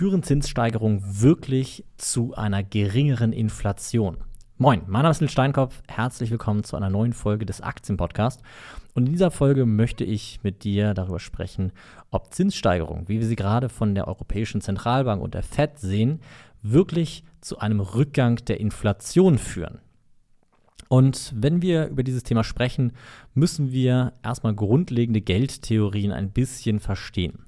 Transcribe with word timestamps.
Führen 0.00 0.22
Zinssteigerungen 0.22 1.02
wirklich 1.04 1.84
zu 1.98 2.32
einer 2.32 2.62
geringeren 2.62 3.34
Inflation? 3.34 4.16
Moin, 4.56 4.80
mein 4.86 5.02
Name 5.02 5.10
ist 5.10 5.20
Nils 5.20 5.32
Steinkopf. 5.32 5.82
Herzlich 5.88 6.30
willkommen 6.30 6.64
zu 6.64 6.74
einer 6.74 6.88
neuen 6.88 7.12
Folge 7.12 7.44
des 7.44 7.60
Aktienpodcasts. 7.60 8.42
Und 8.94 9.04
in 9.04 9.12
dieser 9.12 9.30
Folge 9.30 9.66
möchte 9.66 10.04
ich 10.04 10.40
mit 10.42 10.64
dir 10.64 10.94
darüber 10.94 11.20
sprechen, 11.20 11.72
ob 12.10 12.32
Zinssteigerungen, 12.32 13.10
wie 13.10 13.20
wir 13.20 13.26
sie 13.26 13.36
gerade 13.36 13.68
von 13.68 13.94
der 13.94 14.08
Europäischen 14.08 14.62
Zentralbank 14.62 15.20
und 15.20 15.34
der 15.34 15.42
Fed 15.42 15.78
sehen, 15.78 16.20
wirklich 16.62 17.22
zu 17.42 17.58
einem 17.58 17.80
Rückgang 17.80 18.36
der 18.36 18.58
Inflation 18.58 19.36
führen. 19.36 19.80
Und 20.88 21.30
wenn 21.36 21.60
wir 21.60 21.88
über 21.88 22.04
dieses 22.04 22.22
Thema 22.22 22.42
sprechen, 22.42 22.94
müssen 23.34 23.70
wir 23.70 24.14
erstmal 24.22 24.54
grundlegende 24.54 25.20
Geldtheorien 25.20 26.10
ein 26.10 26.30
bisschen 26.30 26.80
verstehen. 26.80 27.44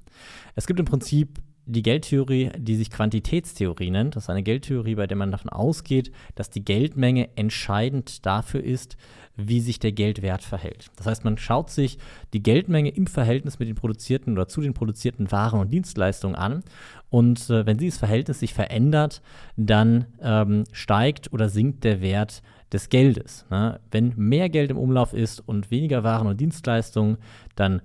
Es 0.53 0.67
gibt 0.67 0.79
im 0.79 0.85
Prinzip 0.85 1.39
die 1.65 1.83
Geldtheorie, 1.83 2.51
die 2.57 2.75
sich 2.75 2.89
Quantitätstheorie 2.89 3.91
nennt. 3.91 4.15
Das 4.15 4.25
ist 4.25 4.29
eine 4.29 4.43
Geldtheorie, 4.43 4.95
bei 4.95 5.07
der 5.07 5.17
man 5.17 5.31
davon 5.31 5.49
ausgeht, 5.49 6.11
dass 6.35 6.49
die 6.49 6.63
Geldmenge 6.63 7.29
entscheidend 7.35 8.25
dafür 8.25 8.63
ist, 8.63 8.97
wie 9.35 9.61
sich 9.61 9.79
der 9.79 9.91
Geldwert 9.91 10.43
verhält. 10.43 10.91
Das 10.95 11.07
heißt, 11.07 11.23
man 11.23 11.37
schaut 11.37 11.69
sich 11.69 11.97
die 12.33 12.43
Geldmenge 12.43 12.89
im 12.89 13.07
Verhältnis 13.07 13.59
mit 13.59 13.67
den 13.67 13.75
produzierten 13.75 14.33
oder 14.33 14.47
zu 14.47 14.61
den 14.61 14.73
produzierten 14.73 15.31
Waren 15.31 15.59
und 15.59 15.71
Dienstleistungen 15.71 16.35
an. 16.35 16.63
Und 17.09 17.49
äh, 17.49 17.65
wenn 17.65 17.77
dieses 17.77 17.99
Verhältnis 17.99 18.39
sich 18.39 18.53
verändert, 18.53 19.21
dann 19.55 20.05
ähm, 20.21 20.65
steigt 20.71 21.33
oder 21.33 21.49
sinkt 21.49 21.83
der 21.83 22.01
Wert 22.01 22.43
des 22.71 22.89
Geldes. 22.89 23.45
Ne? 23.49 23.79
Wenn 23.91 24.13
mehr 24.15 24.49
Geld 24.49 24.71
im 24.71 24.77
Umlauf 24.77 25.13
ist 25.13 25.39
und 25.39 25.71
weniger 25.71 26.03
Waren 26.03 26.27
und 26.27 26.39
Dienstleistungen, 26.39 27.17
dann 27.55 27.81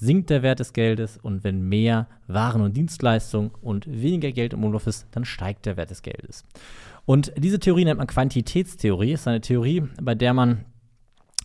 sinkt 0.00 0.30
der 0.30 0.42
Wert 0.42 0.60
des 0.60 0.72
Geldes 0.72 1.18
und 1.18 1.44
wenn 1.44 1.68
mehr 1.68 2.08
Waren 2.26 2.62
und 2.62 2.76
Dienstleistungen 2.76 3.50
und 3.60 3.86
weniger 3.86 4.32
Geld 4.32 4.54
im 4.54 4.64
Umlauf 4.64 4.86
ist, 4.86 5.06
dann 5.12 5.26
steigt 5.26 5.66
der 5.66 5.76
Wert 5.76 5.90
des 5.90 6.02
Geldes. 6.02 6.44
Und 7.04 7.32
diese 7.36 7.60
Theorie 7.60 7.84
nennt 7.84 7.98
man 7.98 8.06
Quantitätstheorie. 8.06 9.12
Das 9.12 9.20
ist 9.20 9.28
eine 9.28 9.40
Theorie, 9.42 9.82
bei 10.00 10.14
der 10.14 10.32
man 10.32 10.64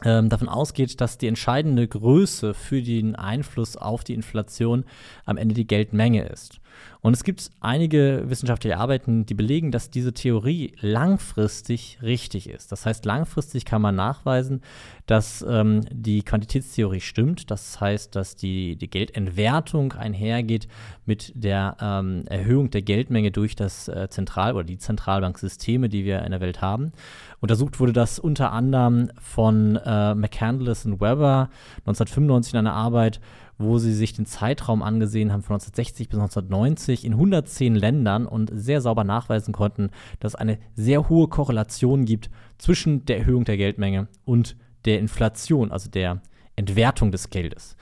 ähm, 0.03 0.30
davon 0.30 0.47
ausgeht, 0.47 0.99
dass 1.02 1.17
die 1.17 1.27
entscheidende 1.27 1.88
Größe 1.88 2.53
für 2.53 2.81
den 2.81 3.15
Einfluss 3.15 3.75
auf 3.75 4.03
die 4.03 4.13
Inflation 4.13 4.85
am 5.25 5.37
Ende 5.37 5.53
die 5.53 5.67
Geldmenge 5.67 6.25
ist. 6.27 6.59
Und 7.01 7.13
es 7.13 7.23
gibt 7.23 7.51
einige 7.59 8.23
wissenschaftliche 8.27 8.77
Arbeiten, 8.77 9.25
die 9.25 9.35
belegen, 9.35 9.71
dass 9.71 9.91
diese 9.91 10.13
Theorie 10.13 10.73
langfristig 10.79 11.99
richtig 12.01 12.49
ist. 12.49 12.71
Das 12.71 12.85
heißt, 12.85 13.05
langfristig 13.05 13.65
kann 13.65 13.81
man 13.81 13.95
nachweisen, 13.95 14.61
dass 15.05 15.45
ähm, 15.47 15.81
die 15.91 16.23
Quantitätstheorie 16.23 17.01
stimmt. 17.01 17.51
Das 17.51 17.79
heißt, 17.79 18.15
dass 18.15 18.35
die, 18.35 18.75
die 18.75 18.89
Geldentwertung 18.89 19.93
einhergeht 19.93 20.67
mit 21.05 21.31
der 21.35 21.77
ähm, 21.79 22.23
Erhöhung 22.27 22.71
der 22.71 22.81
Geldmenge 22.81 23.31
durch 23.31 23.55
das 23.55 23.87
äh, 23.87 24.07
Zentral- 24.09 24.55
oder 24.55 24.63
die 24.63 24.79
Zentralbanksysteme, 24.79 25.89
die 25.89 26.05
wir 26.05 26.23
in 26.23 26.31
der 26.31 26.41
Welt 26.41 26.61
haben. 26.61 26.91
Untersucht 27.39 27.79
wurde 27.79 27.93
das 27.93 28.17
unter 28.17 28.51
anderem 28.51 29.11
von 29.21 29.75
äh, 29.75 30.15
McCandless 30.15 30.85
und 30.85 30.99
Weber 30.99 31.49
1995 31.85 32.53
in 32.53 32.59
einer 32.59 32.73
Arbeit, 32.73 33.19
wo 33.58 33.78
sie 33.78 33.94
sich 33.94 34.14
den 34.14 34.25
Zeitraum 34.25 34.84
angesehen 34.84 35.31
haben 35.31 35.42
von 35.42 35.56
1960 35.56 36.09
bis 36.09 36.20
1990 36.20 37.06
in 37.06 37.14
110 37.14 37.75
Ländern 37.75 38.25
und 38.25 38.52
sehr 38.53 38.81
sauber 38.81 39.03
nachweisen 39.03 39.53
konnten, 39.53 39.89
dass 40.20 40.34
es 40.34 40.39
eine 40.39 40.59
sehr 40.75 41.09
hohe 41.09 41.28
Korrelation 41.28 42.06
gibt 42.06 42.30
zwischen 42.58 43.06
der 43.06 43.20
Erhöhung 43.20 43.45
der 43.45 43.58
Geldmenge 43.58 44.08
und 44.26 44.58
der 44.86 45.00
Inflation, 45.00 45.72
also 45.72 45.89
der 45.89 46.22
Entwertung 46.56 47.11
des 47.11 47.30
Geldes. 47.30 47.76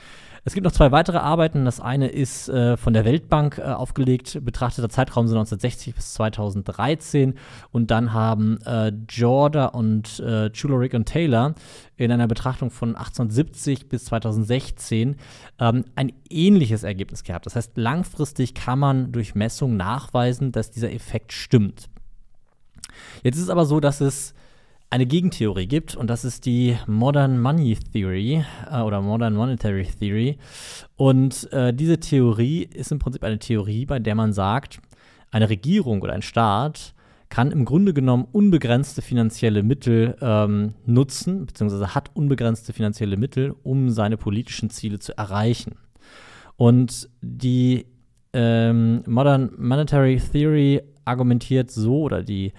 Es 0.46 0.54
gibt 0.54 0.66
noch 0.66 0.74
zwei 0.74 0.92
weitere 0.92 1.20
Arbeiten. 1.20 1.64
Das 1.64 1.80
eine 1.80 2.10
ist 2.10 2.50
äh, 2.50 2.76
von 2.76 2.94
der 2.94 3.06
Weltbank 3.06 3.60
äh, 3.60 3.62
aufgelegt, 3.62 4.44
betrachteter 4.44 4.90
Zeitraum 4.90 5.28
sind 5.28 5.38
1960 5.38 5.96
bis 5.96 6.14
2013. 6.16 7.36
Und 7.72 7.92
dann 7.92 8.12
haben 8.12 8.60
äh, 8.66 8.92
Jorda 9.08 9.68
und 9.68 10.20
äh, 10.20 10.50
Chulorick 10.50 10.96
und 10.96 11.06
Taylor 11.06 11.56
in 11.96 12.12
einer 12.12 12.28
Betrachtung 12.28 12.72
von 12.72 12.90
1870 12.90 13.88
bis 13.88 14.06
2016 14.06 15.16
ähm, 15.60 15.86
ein 15.96 16.12
ähnliches 16.30 16.84
Ergebnis 16.84 17.24
gehabt. 17.24 17.46
Das 17.46 17.56
heißt, 17.56 17.78
langfristig 17.78 18.54
kann 18.54 18.80
man 18.80 19.14
durch 19.14 19.36
Messung 19.36 19.78
nachweisen, 19.78 20.52
dass 20.52 20.72
dieser 20.72 20.92
Effekt 20.92 21.32
stimmt. 21.32 21.90
Jetzt 23.24 23.38
ist 23.38 23.44
es 23.44 23.50
aber 23.50 23.66
so, 23.66 23.80
dass 23.80 24.02
es 24.02 24.34
eine 24.94 25.08
Gegentheorie 25.08 25.66
gibt 25.66 25.96
und 25.96 26.08
das 26.08 26.24
ist 26.24 26.46
die 26.46 26.78
Modern 26.86 27.42
Money 27.42 27.76
Theory 27.92 28.46
äh, 28.72 28.80
oder 28.80 29.02
Modern 29.02 29.34
Monetary 29.34 29.88
Theory. 30.00 30.38
Und 30.98 31.52
äh, 31.52 31.74
diese 31.74 32.00
Theorie 32.00 32.70
ist 32.72 32.92
im 32.92 33.00
Prinzip 33.00 33.24
eine 33.24 33.40
Theorie, 33.40 33.88
bei 33.88 33.98
der 33.98 34.14
man 34.14 34.34
sagt, 34.34 34.82
eine 35.32 35.50
Regierung 35.50 36.04
oder 36.04 36.14
ein 36.14 36.22
Staat 36.22 36.94
kann 37.30 37.50
im 37.50 37.66
Grunde 37.66 37.96
genommen 37.96 38.28
unbegrenzte 38.32 39.02
finanzielle 39.02 39.64
Mittel 39.64 40.16
ähm, 40.22 40.76
nutzen, 40.86 41.48
beziehungsweise 41.48 41.96
hat 41.96 42.12
unbegrenzte 42.14 42.72
finanzielle 42.72 43.18
Mittel, 43.18 43.56
um 43.64 43.90
seine 43.90 44.18
politischen 44.18 44.70
Ziele 44.70 45.00
zu 45.00 45.18
erreichen. 45.18 45.74
Und 46.56 47.10
die 47.20 47.88
ähm, 48.32 49.02
Modern 49.08 49.54
Monetary 49.58 50.22
Theory 50.32 50.84
argumentiert 51.04 51.72
so, 51.72 52.04
oder 52.04 52.22
die 52.22 52.54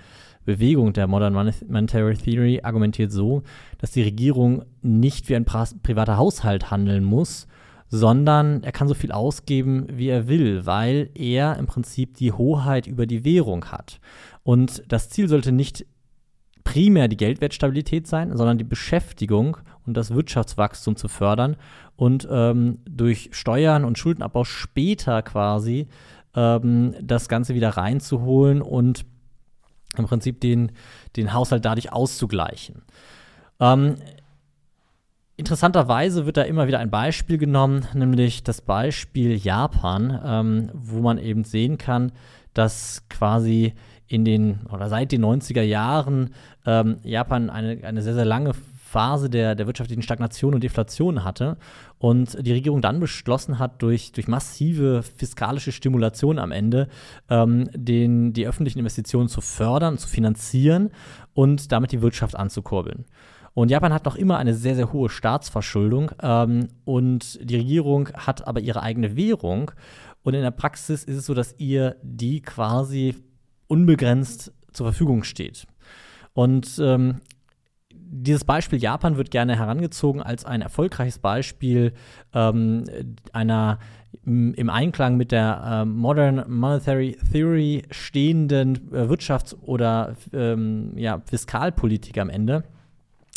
Bewegung 0.44 0.92
der 0.92 1.06
Modern 1.06 1.32
Monetary 1.32 2.16
Theory 2.16 2.60
argumentiert 2.62 3.12
so, 3.12 3.42
dass 3.78 3.92
die 3.92 4.02
Regierung 4.02 4.64
nicht 4.82 5.28
wie 5.28 5.36
ein 5.36 5.44
privater 5.44 6.16
Haushalt 6.16 6.70
handeln 6.70 7.04
muss, 7.04 7.46
sondern 7.88 8.62
er 8.62 8.72
kann 8.72 8.88
so 8.88 8.94
viel 8.94 9.12
ausgeben, 9.12 9.86
wie 9.90 10.08
er 10.08 10.28
will, 10.28 10.66
weil 10.66 11.10
er 11.14 11.56
im 11.58 11.66
Prinzip 11.66 12.16
die 12.16 12.32
Hoheit 12.32 12.86
über 12.86 13.06
die 13.06 13.24
Währung 13.24 13.66
hat. 13.66 14.00
Und 14.42 14.82
das 14.88 15.10
Ziel 15.10 15.28
sollte 15.28 15.52
nicht 15.52 15.86
primär 16.64 17.08
die 17.08 17.16
Geldwertstabilität 17.16 18.06
sein, 18.06 18.36
sondern 18.36 18.58
die 18.58 18.64
Beschäftigung 18.64 19.58
und 19.86 19.96
das 19.96 20.14
Wirtschaftswachstum 20.14 20.96
zu 20.96 21.08
fördern 21.08 21.56
und 21.94 22.26
ähm, 22.30 22.78
durch 22.88 23.30
Steuern 23.32 23.84
und 23.84 23.98
Schuldenabbau 23.98 24.44
später 24.44 25.22
quasi 25.22 25.88
ähm, 26.34 26.94
das 27.02 27.28
Ganze 27.28 27.54
wieder 27.54 27.70
reinzuholen 27.70 28.62
und 28.62 29.04
im 29.98 30.06
Prinzip 30.06 30.40
den, 30.40 30.72
den 31.16 31.32
Haushalt 31.32 31.64
dadurch 31.64 31.92
auszugleichen. 31.92 32.82
Ähm, 33.60 33.96
interessanterweise 35.36 36.26
wird 36.26 36.36
da 36.36 36.42
immer 36.42 36.66
wieder 36.66 36.78
ein 36.78 36.90
Beispiel 36.90 37.38
genommen, 37.38 37.86
nämlich 37.94 38.42
das 38.42 38.60
Beispiel 38.60 39.36
Japan, 39.36 40.20
ähm, 40.24 40.70
wo 40.72 41.00
man 41.00 41.18
eben 41.18 41.44
sehen 41.44 41.78
kann, 41.78 42.12
dass 42.52 43.08
quasi 43.08 43.74
in 44.06 44.24
den 44.24 44.60
oder 44.72 44.88
seit 44.88 45.12
den 45.12 45.24
90er 45.24 45.62
Jahren 45.62 46.34
ähm, 46.66 46.98
Japan 47.02 47.50
eine, 47.50 47.82
eine 47.84 48.02
sehr, 48.02 48.14
sehr 48.14 48.24
lange 48.24 48.52
Phase 48.94 49.28
der, 49.28 49.56
der 49.56 49.66
wirtschaftlichen 49.66 50.02
Stagnation 50.02 50.54
und 50.54 50.62
Deflation 50.62 51.24
hatte 51.24 51.56
und 51.98 52.38
die 52.46 52.52
Regierung 52.52 52.80
dann 52.80 53.00
beschlossen 53.00 53.58
hat, 53.58 53.82
durch, 53.82 54.12
durch 54.12 54.28
massive 54.28 55.02
fiskalische 55.02 55.72
Stimulation 55.72 56.38
am 56.38 56.52
Ende 56.52 56.86
ähm, 57.28 57.68
den, 57.74 58.32
die 58.32 58.46
öffentlichen 58.46 58.78
Investitionen 58.78 59.28
zu 59.28 59.40
fördern, 59.40 59.98
zu 59.98 60.06
finanzieren 60.06 60.90
und 61.32 61.72
damit 61.72 61.90
die 61.90 62.02
Wirtschaft 62.02 62.36
anzukurbeln. 62.36 63.04
Und 63.52 63.72
Japan 63.72 63.92
hat 63.92 64.04
noch 64.04 64.14
immer 64.14 64.38
eine 64.38 64.54
sehr, 64.54 64.76
sehr 64.76 64.92
hohe 64.92 65.08
Staatsverschuldung 65.08 66.12
ähm, 66.22 66.68
und 66.84 67.40
die 67.42 67.56
Regierung 67.56 68.10
hat 68.12 68.46
aber 68.46 68.60
ihre 68.60 68.82
eigene 68.82 69.16
Währung. 69.16 69.72
Und 70.22 70.34
in 70.34 70.42
der 70.42 70.52
Praxis 70.52 71.02
ist 71.02 71.16
es 71.16 71.26
so, 71.26 71.34
dass 71.34 71.56
ihr 71.58 71.96
die 72.02 72.42
quasi 72.42 73.16
unbegrenzt 73.66 74.52
zur 74.72 74.86
Verfügung 74.86 75.24
steht. 75.24 75.66
Und 76.32 76.80
ähm, 76.80 77.20
dieses 78.16 78.44
Beispiel 78.44 78.78
Japan 78.78 79.16
wird 79.16 79.30
gerne 79.30 79.58
herangezogen 79.58 80.22
als 80.22 80.44
ein 80.44 80.62
erfolgreiches 80.62 81.18
Beispiel 81.18 81.92
ähm, 82.32 82.84
einer 83.32 83.78
im 84.24 84.70
Einklang 84.70 85.16
mit 85.16 85.32
der 85.32 85.82
äh, 85.82 85.84
Modern 85.84 86.44
Monetary 86.48 87.18
Theory 87.32 87.82
stehenden 87.90 88.92
äh, 88.92 89.08
Wirtschafts- 89.08 89.56
oder 89.60 90.14
ähm, 90.32 90.92
ja, 90.96 91.20
Fiskalpolitik 91.26 92.16
am 92.18 92.30
Ende. 92.30 92.62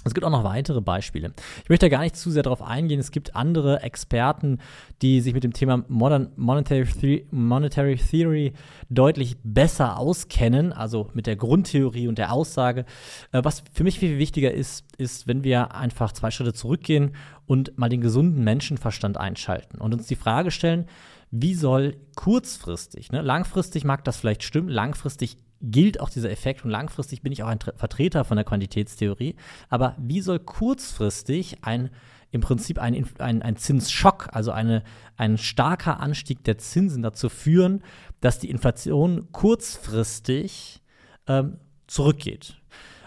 Es 0.08 0.14
gibt 0.14 0.26
auch 0.26 0.32
noch 0.32 0.44
weitere 0.44 0.82
Beispiele. 0.82 1.34
Ich 1.64 1.70
möchte 1.70 1.86
da 1.86 1.90
gar 1.90 2.02
nicht 2.02 2.16
zu 2.16 2.32
sehr 2.32 2.44
darauf 2.44 2.62
eingehen. 2.62 3.00
Es 3.00 3.12
gibt 3.12 3.36
andere 3.36 3.82
Experten, 3.82 4.60
die 5.02 5.22
sich 5.22 5.34
mit 5.34 5.44
dem 5.44 5.54
Thema 5.54 5.84
Modern 5.88 6.30
Monetary 6.36 6.86
Theory, 6.86 7.28
Monetary 7.32 7.98
Theory 7.98 8.54
deutlich 8.90 9.38
besser 9.44 9.98
auskennen, 10.00 10.74
also 10.74 11.10
mit 11.14 11.28
der 11.28 11.36
Grundtheorie 11.36 12.08
und 12.08 12.18
der 12.18 12.32
Aussage. 12.32 12.86
Äh, 13.32 13.44
was 13.44 13.64
für 13.72 13.84
mich 13.84 14.00
viel 14.00 14.18
wichtiger 14.18 14.52
ist, 14.52 14.86
ist, 14.98 15.28
wenn 15.28 15.44
wir 15.44 15.76
einfach 15.76 16.12
zwei 16.12 16.32
Schritte 16.32 16.54
zurückgehen 16.54 17.12
und 17.46 17.78
mal 17.78 17.90
den 17.90 18.02
gesunden 18.02 18.44
Menschenverstand 18.44 19.18
einschalten 19.18 19.80
und 19.80 19.94
uns 19.94 20.08
die 20.08 20.16
Frage 20.16 20.52
stellen, 20.52 20.88
wie 21.32 21.56
soll 21.56 21.98
kurzfristig, 22.16 23.12
ne, 23.12 23.22
langfristig 23.22 23.84
mag 23.84 24.04
das 24.06 24.18
vielleicht 24.18 24.44
stimmen, 24.44 24.70
langfristig 24.70 25.38
gilt 25.62 26.00
auch 26.00 26.10
dieser 26.10 26.32
Effekt 26.32 26.64
und 26.64 26.72
langfristig 26.72 27.22
bin 27.22 27.32
ich 27.32 27.44
auch 27.44 27.48
ein 27.48 27.60
Vertreter 27.60 28.24
von 28.24 28.38
der 28.38 28.46
Quantitätstheorie. 28.46 29.36
Aber 29.70 29.96
wie 29.98 30.22
soll 30.22 30.40
kurzfristig 30.40 31.64
ein 31.64 31.90
im 32.32 32.42
Prinzip 32.42 32.80
ein, 32.80 33.06
ein, 33.20 33.42
ein 33.42 33.56
Zinsschock, 33.56 34.30
also 34.34 34.52
eine, 34.52 34.84
ein 35.16 35.38
starker 35.38 36.00
Anstieg 36.00 36.44
der 36.44 36.58
Zinsen 36.58 37.02
dazu 37.02 37.30
führen, 37.30 37.82
dass 38.20 38.40
die 38.40 38.50
Inflation 38.50 39.32
kurzfristig 39.32 40.82
ähm, 41.28 41.58
zurückgeht. 41.88 42.58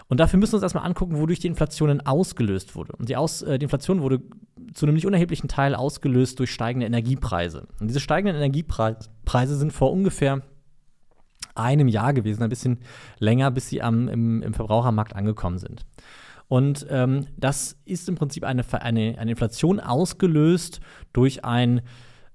Und 0.07 0.19
dafür 0.19 0.39
müssen 0.39 0.53
wir 0.53 0.55
uns 0.57 0.63
erstmal 0.63 0.85
angucken, 0.85 1.19
wodurch 1.19 1.39
die 1.39 1.47
Inflation 1.47 2.01
ausgelöst 2.01 2.75
wurde. 2.75 2.93
Und 2.97 3.09
die, 3.09 3.15
Aus, 3.15 3.43
äh, 3.43 3.59
die 3.59 3.63
Inflation 3.63 4.01
wurde 4.01 4.21
zu 4.73 4.85
einem 4.85 4.95
nicht 4.95 5.05
unerheblichen 5.05 5.47
Teil 5.47 5.75
ausgelöst 5.75 6.39
durch 6.39 6.51
steigende 6.51 6.85
Energiepreise. 6.85 7.67
Und 7.79 7.87
diese 7.87 7.99
steigenden 7.99 8.35
Energiepreise 8.35 9.57
sind 9.57 9.71
vor 9.71 9.91
ungefähr 9.91 10.41
einem 11.55 11.87
Jahr 11.87 12.13
gewesen, 12.13 12.43
ein 12.43 12.49
bisschen 12.49 12.79
länger, 13.19 13.51
bis 13.51 13.69
sie 13.69 13.81
am, 13.81 14.07
im, 14.07 14.41
im 14.41 14.53
Verbrauchermarkt 14.53 15.15
angekommen 15.15 15.57
sind. 15.57 15.85
Und 16.51 16.85
ähm, 16.89 17.27
das 17.37 17.77
ist 17.85 18.09
im 18.09 18.15
Prinzip 18.15 18.43
eine, 18.43 18.65
eine, 18.73 19.17
eine 19.17 19.31
Inflation 19.31 19.79
ausgelöst 19.79 20.81
durch 21.13 21.45
ein, 21.45 21.79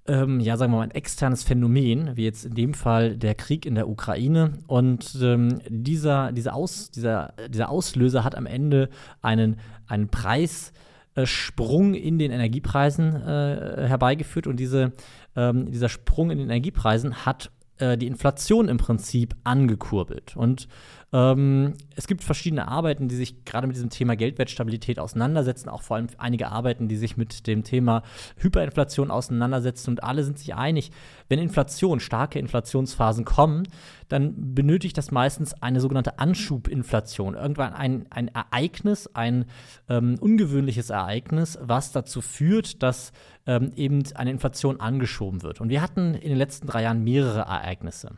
ähm, 0.06 0.40
ja, 0.40 0.56
sagen 0.56 0.72
wir 0.72 0.78
mal, 0.78 0.84
ein 0.84 0.90
externes 0.90 1.42
Phänomen, 1.42 2.16
wie 2.16 2.24
jetzt 2.24 2.46
in 2.46 2.54
dem 2.54 2.72
Fall 2.72 3.18
der 3.18 3.34
Krieg 3.34 3.66
in 3.66 3.74
der 3.74 3.90
Ukraine. 3.90 4.54
Und 4.68 5.18
ähm, 5.20 5.60
dieser, 5.68 6.32
dieser, 6.32 6.54
Aus, 6.54 6.90
dieser, 6.90 7.34
dieser 7.50 7.68
Auslöser 7.68 8.24
hat 8.24 8.36
am 8.36 8.46
Ende 8.46 8.88
einen, 9.20 9.58
einen 9.86 10.08
Preissprung 10.08 11.92
in 11.92 12.18
den 12.18 12.30
Energiepreisen 12.30 13.16
äh, 13.16 13.86
herbeigeführt. 13.86 14.46
Und 14.46 14.58
diese, 14.58 14.92
ähm, 15.36 15.70
dieser 15.70 15.90
Sprung 15.90 16.30
in 16.30 16.38
den 16.38 16.48
Energiepreisen 16.48 17.26
hat 17.26 17.50
die 17.80 18.06
Inflation 18.06 18.68
im 18.68 18.78
Prinzip 18.78 19.34
angekurbelt. 19.44 20.36
Und 20.36 20.68
ähm, 21.12 21.74
es 21.94 22.06
gibt 22.06 22.24
verschiedene 22.24 22.66
Arbeiten, 22.68 23.08
die 23.08 23.14
sich 23.14 23.44
gerade 23.44 23.66
mit 23.66 23.76
diesem 23.76 23.90
Thema 23.90 24.16
Geldwertstabilität 24.16 24.98
auseinandersetzen, 24.98 25.68
auch 25.68 25.82
vor 25.82 25.96
allem 25.96 26.08
einige 26.18 26.48
Arbeiten, 26.48 26.88
die 26.88 26.96
sich 26.96 27.16
mit 27.16 27.46
dem 27.46 27.62
Thema 27.62 28.02
Hyperinflation 28.38 29.10
auseinandersetzen 29.10 29.90
und 29.90 30.02
alle 30.02 30.24
sind 30.24 30.38
sich 30.38 30.54
einig, 30.54 30.90
wenn 31.28 31.38
Inflation, 31.38 32.00
starke 32.00 32.38
Inflationsphasen 32.38 33.24
kommen, 33.24 33.68
dann 34.08 34.54
benötigt 34.54 34.98
das 34.98 35.10
meistens 35.10 35.54
eine 35.62 35.80
sogenannte 35.80 36.18
Anschubinflation. 36.18 37.34
Irgendwann 37.34 37.72
ein, 37.72 38.06
ein 38.10 38.28
Ereignis, 38.28 39.08
ein 39.14 39.46
ähm, 39.88 40.16
ungewöhnliches 40.20 40.90
Ereignis, 40.90 41.58
was 41.62 41.92
dazu 41.92 42.20
führt, 42.20 42.82
dass 42.82 43.12
ähm, 43.46 43.72
eben 43.76 44.02
eine 44.14 44.30
Inflation 44.32 44.80
angeschoben 44.80 45.42
wird. 45.42 45.60
Und 45.60 45.68
wir 45.68 45.82
hatten 45.82 46.14
in 46.14 46.28
den 46.28 46.38
letzten 46.38 46.66
drei 46.66 46.82
Jahren 46.82 47.04
mehrere 47.04 47.40
Ereignisse. 47.40 48.16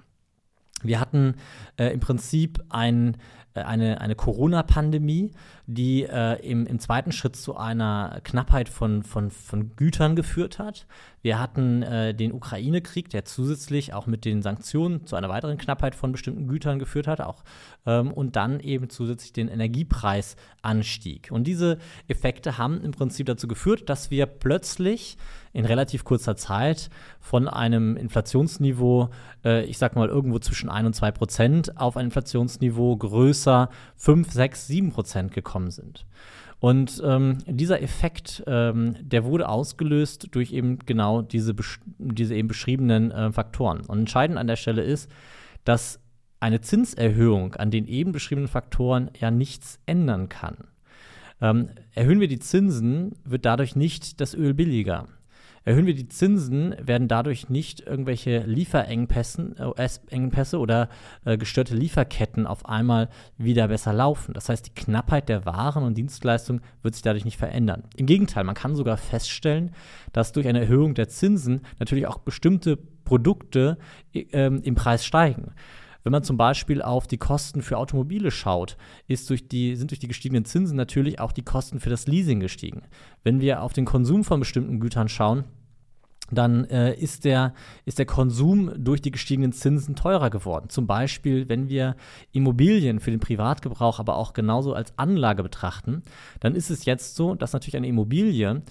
Wir 0.82 1.00
hatten 1.00 1.34
äh, 1.76 1.92
im 1.92 2.00
Prinzip 2.00 2.62
ein, 2.68 3.16
äh, 3.54 3.60
eine, 3.60 4.00
eine 4.00 4.14
Corona-Pandemie, 4.14 5.32
die 5.70 6.04
äh, 6.04 6.40
im, 6.40 6.64
im 6.66 6.78
zweiten 6.78 7.12
Schritt 7.12 7.36
zu 7.36 7.54
einer 7.54 8.20
Knappheit 8.24 8.70
von, 8.70 9.02
von, 9.02 9.30
von 9.30 9.76
Gütern 9.76 10.16
geführt 10.16 10.58
hat. 10.58 10.86
Wir 11.20 11.38
hatten 11.38 11.82
äh, 11.82 12.14
den 12.14 12.32
Ukraine-Krieg, 12.32 13.10
der 13.10 13.26
zusätzlich 13.26 13.92
auch 13.92 14.06
mit 14.06 14.24
den 14.24 14.40
Sanktionen 14.40 15.04
zu 15.04 15.14
einer 15.14 15.28
weiteren 15.28 15.58
Knappheit 15.58 15.94
von 15.94 16.10
bestimmten 16.10 16.48
Gütern 16.48 16.78
geführt 16.78 17.06
hat, 17.06 17.20
auch, 17.20 17.44
ähm, 17.84 18.14
und 18.14 18.36
dann 18.36 18.60
eben 18.60 18.88
zusätzlich 18.88 19.34
den 19.34 19.48
Energiepreisanstieg. 19.48 21.28
Und 21.30 21.46
diese 21.46 21.76
Effekte 22.06 22.56
haben 22.56 22.80
im 22.80 22.92
Prinzip 22.92 23.26
dazu 23.26 23.46
geführt, 23.46 23.90
dass 23.90 24.10
wir 24.10 24.24
plötzlich 24.24 25.18
in 25.52 25.64
relativ 25.64 26.04
kurzer 26.04 26.36
Zeit 26.36 26.88
von 27.20 27.48
einem 27.48 27.96
Inflationsniveau, 27.96 29.10
äh, 29.44 29.64
ich 29.64 29.76
sag 29.76 29.96
mal 29.96 30.08
irgendwo 30.08 30.38
zwischen 30.38 30.70
1 30.70 30.86
und 30.86 30.94
2 30.94 31.10
Prozent, 31.10 31.76
auf 31.78 31.96
ein 31.96 32.06
Inflationsniveau 32.06 32.96
größer 32.96 33.68
5, 33.96 34.32
6, 34.32 34.66
7 34.66 34.92
Prozent 34.92 35.32
gekommen 35.32 35.57
sind. 35.70 36.06
Und 36.60 37.00
ähm, 37.04 37.38
dieser 37.46 37.82
Effekt, 37.82 38.42
ähm, 38.46 38.96
der 39.00 39.24
wurde 39.24 39.48
ausgelöst 39.48 40.28
durch 40.32 40.52
eben 40.52 40.78
genau 40.80 41.22
diese, 41.22 41.54
diese 41.98 42.34
eben 42.34 42.48
beschriebenen 42.48 43.10
äh, 43.10 43.32
Faktoren. 43.32 43.82
Und 43.86 44.00
entscheidend 44.00 44.38
an 44.38 44.48
der 44.48 44.56
Stelle 44.56 44.82
ist, 44.82 45.10
dass 45.64 46.00
eine 46.40 46.60
Zinserhöhung 46.60 47.54
an 47.54 47.70
den 47.70 47.86
eben 47.86 48.12
beschriebenen 48.12 48.48
Faktoren 48.48 49.10
ja 49.18 49.30
nichts 49.30 49.80
ändern 49.86 50.28
kann. 50.28 50.56
Ähm, 51.40 51.70
erhöhen 51.94 52.20
wir 52.20 52.28
die 52.28 52.40
Zinsen, 52.40 53.14
wird 53.24 53.44
dadurch 53.44 53.76
nicht 53.76 54.20
das 54.20 54.34
Öl 54.34 54.54
billiger. 54.54 55.06
Erhöhen 55.68 55.84
wir 55.84 55.94
die 55.94 56.08
Zinsen, 56.08 56.74
werden 56.80 57.08
dadurch 57.08 57.50
nicht 57.50 57.80
irgendwelche 57.80 58.38
Lieferengpässe 58.38 60.58
oder 60.58 60.88
äh, 61.26 61.36
gestörte 61.36 61.74
Lieferketten 61.74 62.46
auf 62.46 62.64
einmal 62.64 63.10
wieder 63.36 63.68
besser 63.68 63.92
laufen. 63.92 64.32
Das 64.32 64.48
heißt, 64.48 64.66
die 64.66 64.74
Knappheit 64.74 65.28
der 65.28 65.44
Waren 65.44 65.84
und 65.84 65.98
Dienstleistungen 65.98 66.62
wird 66.80 66.94
sich 66.94 67.02
dadurch 67.02 67.26
nicht 67.26 67.36
verändern. 67.36 67.82
Im 67.96 68.06
Gegenteil, 68.06 68.44
man 68.44 68.54
kann 68.54 68.76
sogar 68.76 68.96
feststellen, 68.96 69.72
dass 70.14 70.32
durch 70.32 70.48
eine 70.48 70.60
Erhöhung 70.60 70.94
der 70.94 71.10
Zinsen 71.10 71.60
natürlich 71.78 72.06
auch 72.06 72.16
bestimmte 72.16 72.78
Produkte 73.04 73.76
äh, 74.14 74.46
im 74.46 74.74
Preis 74.74 75.04
steigen. 75.04 75.52
Wenn 76.02 76.12
man 76.12 76.22
zum 76.22 76.38
Beispiel 76.38 76.80
auf 76.80 77.06
die 77.06 77.18
Kosten 77.18 77.60
für 77.60 77.76
Automobile 77.76 78.30
schaut, 78.30 78.78
durch 79.06 79.48
die, 79.48 79.76
sind 79.76 79.90
durch 79.90 79.98
die 79.98 80.08
gestiegenen 80.08 80.46
Zinsen 80.46 80.78
natürlich 80.78 81.20
auch 81.20 81.32
die 81.32 81.44
Kosten 81.44 81.78
für 81.78 81.90
das 81.90 82.06
Leasing 82.06 82.40
gestiegen. 82.40 82.84
Wenn 83.22 83.42
wir 83.42 83.62
auf 83.62 83.74
den 83.74 83.84
Konsum 83.84 84.24
von 84.24 84.40
bestimmten 84.40 84.80
Gütern 84.80 85.10
schauen, 85.10 85.44
dann 86.30 86.64
äh, 86.64 86.94
ist, 86.94 87.24
der, 87.24 87.54
ist 87.84 87.98
der 87.98 88.06
Konsum 88.06 88.72
durch 88.76 89.00
die 89.00 89.10
gestiegenen 89.10 89.52
Zinsen 89.52 89.96
teurer 89.96 90.30
geworden. 90.30 90.68
Zum 90.68 90.86
Beispiel, 90.86 91.48
wenn 91.48 91.68
wir 91.68 91.96
Immobilien 92.32 93.00
für 93.00 93.10
den 93.10 93.20
Privatgebrauch, 93.20 93.98
aber 93.98 94.16
auch 94.16 94.32
genauso 94.32 94.74
als 94.74 94.92
Anlage 94.96 95.42
betrachten, 95.42 96.02
dann 96.40 96.54
ist 96.54 96.70
es 96.70 96.84
jetzt 96.84 97.16
so, 97.16 97.34
dass 97.34 97.52
natürlich 97.52 97.76
eine 97.76 97.88
Immobilie 97.88 98.62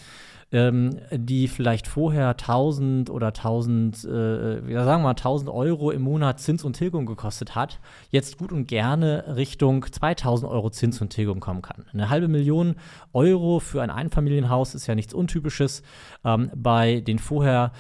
ähm, 0.51 0.99
die 1.11 1.47
vielleicht 1.47 1.87
vorher 1.87 2.29
1000 2.29 3.09
oder 3.09 3.27
1000, 3.27 3.95
äh, 3.97 3.99
sagen 3.99 4.67
wir 4.67 4.97
mal 4.99 5.09
1000 5.09 5.49
Euro 5.49 5.91
im 5.91 6.01
Monat 6.01 6.39
Zins 6.39 6.63
und 6.63 6.73
Tilgung 6.73 7.05
gekostet 7.05 7.55
hat, 7.55 7.79
jetzt 8.11 8.37
gut 8.37 8.51
und 8.51 8.67
gerne 8.67 9.35
Richtung 9.35 9.85
2000 9.91 10.49
Euro 10.49 10.69
Zins 10.69 11.01
und 11.01 11.09
Tilgung 11.09 11.39
kommen 11.39 11.61
kann. 11.61 11.85
Eine 11.91 12.09
halbe 12.09 12.27
Million 12.27 12.75
Euro 13.13 13.59
für 13.59 13.81
ein 13.81 13.89
Einfamilienhaus 13.89 14.73
ist 14.73 14.87
ja 14.87 14.95
nichts 14.95 15.13
Untypisches. 15.13 15.83
Ähm, 16.23 16.49
bei 16.55 17.01
den 17.01 17.19
vorher 17.19 17.71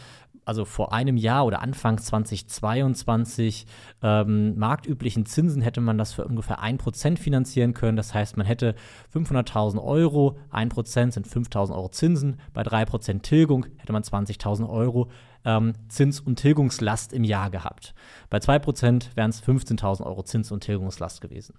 also 0.47 0.63
vor 0.63 0.93
einem 0.93 1.17
Jahr 1.17 1.45
oder 1.45 1.61
Anfang 1.61 1.97
2022 1.97 3.65
ähm, 4.01 4.57
marktüblichen 4.57 5.25
Zinsen 5.25 5.61
hätte 5.61 5.81
man 5.81 5.97
das 5.97 6.13
für 6.13 6.25
ungefähr 6.25 6.63
1% 6.63 7.17
finanzieren 7.17 7.73
können. 7.73 7.97
Das 7.97 8.13
heißt, 8.13 8.37
man 8.37 8.45
hätte 8.45 8.75
500.000 9.13 9.83
Euro, 9.83 10.37
1% 10.53 11.11
sind 11.11 11.27
5.000 11.27 11.75
Euro 11.75 11.89
Zinsen, 11.89 12.39
bei 12.53 12.61
3% 12.61 13.21
Tilgung 13.23 13.65
hätte 13.77 13.91
man 13.91 14.03
20.000 14.03 14.69
Euro 14.69 15.09
ähm, 15.43 15.73
Zins- 15.89 16.21
und 16.21 16.37
Tilgungslast 16.37 17.11
im 17.11 17.25
Jahr 17.25 17.49
gehabt. 17.49 17.93
Bei 18.29 18.37
2% 18.37 19.15
wären 19.15 19.29
es 19.29 19.43
15.000 19.43 20.05
Euro 20.05 20.23
Zins- 20.23 20.51
und 20.53 20.61
Tilgungslast 20.63 21.19
gewesen. 21.19 21.55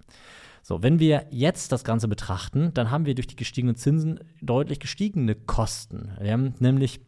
So, 0.63 0.83
wenn 0.83 0.99
wir 0.99 1.25
jetzt 1.29 1.71
das 1.71 1.83
Ganze 1.83 2.07
betrachten, 2.07 2.73
dann 2.73 2.91
haben 2.91 3.05
wir 3.05 3.15
durch 3.15 3.27
die 3.27 3.35
gestiegenen 3.35 3.75
Zinsen 3.75 4.19
deutlich 4.41 4.79
gestiegene 4.79 5.35
Kosten. 5.35 6.11
Wir 6.19 6.33
haben 6.33 6.55
nämlich 6.59 7.01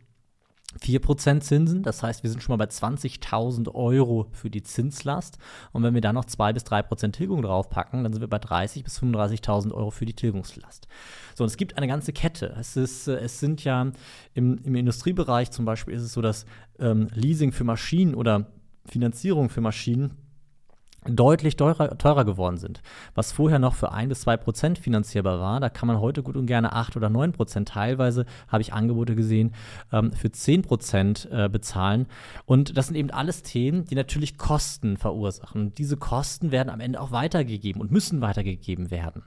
4% 0.80 1.42
Zinsen, 1.42 1.84
das 1.84 2.02
heißt, 2.02 2.24
wir 2.24 2.30
sind 2.30 2.42
schon 2.42 2.54
mal 2.54 2.66
bei 2.66 2.72
20.000 2.72 3.74
Euro 3.74 4.28
für 4.32 4.50
die 4.50 4.64
Zinslast. 4.64 5.38
Und 5.74 5.84
wenn 5.84 5.94
wir 5.94 6.02
da 6.02 6.14
noch 6.14 6.26
2 6.26 6.54
bis 6.54 6.64
3% 6.64 7.12
Tilgung 7.12 7.42
draufpacken, 7.42 8.04
dann 8.04 8.14
sind 8.14 8.22
wir 8.22 8.30
bei 8.30 8.38
30.000 8.38 8.84
bis 8.84 9.00
35.000 9.00 9.74
Euro 9.74 9.92
für 9.92 10.06
die 10.06 10.14
Tilgungslast. 10.14 10.88
So, 11.36 11.44
und 11.44 11.50
es 11.50 11.58
gibt 11.58 11.78
eine 11.78 11.88
ganze 11.88 12.14
Kette. 12.14 12.56
Es, 12.58 12.78
ist, 12.78 13.08
äh, 13.08 13.18
es 13.18 13.40
sind 13.40 13.64
ja 13.64 13.92
im, 14.34 14.60
im 14.64 14.76
Industriebereich 14.76 15.52
zum 15.52 15.66
Beispiel 15.66 15.94
ist 15.94 16.04
es 16.04 16.14
so, 16.14 16.22
dass 16.22 16.46
ähm, 16.80 17.10
Leasing 17.14 17.52
für 17.52 17.64
Maschinen 17.64 18.16
oder 18.16 18.48
Finanzierung 18.86 19.50
für 19.50 19.62
Maschinen 19.62 20.18
deutlich 21.06 21.56
teurer, 21.56 21.98
teurer 21.98 22.26
geworden 22.26 22.58
sind. 22.58 22.82
Was 23.16 23.32
vorher 23.32 23.58
noch 23.58 23.74
für 23.74 23.92
ein 23.92 24.10
bis 24.10 24.22
zwei 24.22 24.38
Prozent 24.38 24.78
finanzierbar 24.78 25.40
war, 25.40 25.60
da 25.60 25.70
kann 25.70 25.88
man 25.88 26.00
heute 26.00 26.22
gut 26.22 26.38
und 26.38 26.46
gerne 26.46 26.74
acht 26.74 26.96
oder 26.96 27.10
neun 27.10 27.32
Prozent, 27.32 27.70
teilweise 27.70 28.26
habe 28.48 28.62
ich 28.62 28.74
Angebote 28.74 29.16
gesehen, 29.16 29.54
ähm, 29.92 30.12
für 30.14 30.32
zehn 30.32 30.62
Prozent 30.62 31.28
äh, 31.32 31.50
bezahlen. 31.50 32.06
Und 32.46 32.78
das 32.78 32.88
sind 32.88 32.96
eben 32.96 33.10
alles 33.10 33.42
Themen, 33.42 33.86
die 33.86 33.96
natürlich 33.96 34.38
Kosten 34.38 34.98
verursachen. 34.98 35.62
Und 35.62 35.78
diese 35.80 35.98
Kosten 35.98 36.52
werden 36.52 36.70
am 36.70 36.80
Ende 36.80 37.02
auch 37.02 37.12
weitergegeben 37.12 37.82
und 37.82 37.92
müssen 37.92 38.22
weitergegeben 38.22 38.92
werden. 38.92 39.24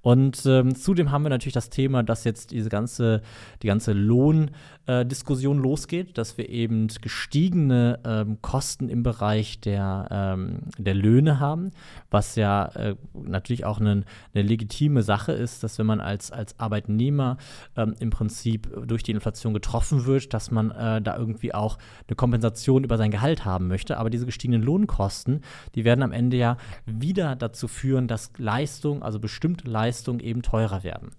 Und 0.00 0.46
ähm, 0.46 0.74
zudem 0.74 1.10
haben 1.10 1.24
wir 1.24 1.30
natürlich 1.30 1.52
das 1.52 1.68
Thema, 1.68 2.02
dass 2.02 2.24
jetzt 2.24 2.52
diese 2.52 2.70
ganze, 2.70 3.20
die 3.62 3.66
ganze 3.66 3.92
Lohndiskussion 3.92 5.58
äh, 5.58 5.62
losgeht, 5.62 6.16
dass 6.16 6.38
wir 6.38 6.48
eben 6.48 6.88
gestiegene 7.02 8.00
ähm, 8.04 8.38
Kosten 8.40 8.88
im 8.88 9.02
Bereich 9.02 9.60
der, 9.60 10.08
ähm, 10.10 10.60
der 10.78 10.94
Löhne 10.94 11.17
Löhne 11.18 11.40
haben, 11.40 11.70
was 12.10 12.36
ja 12.36 12.66
äh, 12.66 12.96
natürlich 13.14 13.64
auch 13.64 13.80
eine, 13.80 14.04
eine, 14.34 14.42
legitime 14.42 15.02
Sache 15.02 15.32
ist, 15.32 15.62
dass 15.62 15.78
wenn 15.78 15.86
man 15.86 16.00
als, 16.00 16.30
als 16.30 16.58
Arbeitnehmer 16.58 17.36
ähm, 17.76 17.94
im 17.98 18.10
Prinzip 18.10 18.68
durch 18.86 19.02
die 19.02 19.10
Inflation 19.12 19.52
getroffen 19.52 20.06
wird, 20.06 20.32
dass 20.32 20.50
man 20.50 20.70
äh, 20.70 21.02
da 21.02 21.16
irgendwie 21.16 21.54
auch 21.54 21.78
eine 22.06 22.16
Kompensation 22.16 22.84
über 22.84 22.96
sein 22.96 23.10
Gehalt 23.10 23.44
haben 23.44 23.68
möchte. 23.68 23.98
Aber 23.98 24.10
diese 24.10 24.26
gestiegenen 24.26 24.62
Lohnkosten, 24.62 25.42
die 25.74 25.84
werden 25.84 26.02
am 26.02 26.12
Ende 26.12 26.36
ja 26.36 26.56
wieder 26.86 27.36
dazu 27.36 27.68
führen, 27.68 28.06
dass 28.06 28.32
Leistung, 28.38 29.02
also 29.02 29.18
bestimmte 29.18 29.68
Leistungen 29.68 30.20
eben 30.20 30.42
teurer 30.42 30.82
werden. 30.84 31.10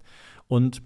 Und 0.48 0.82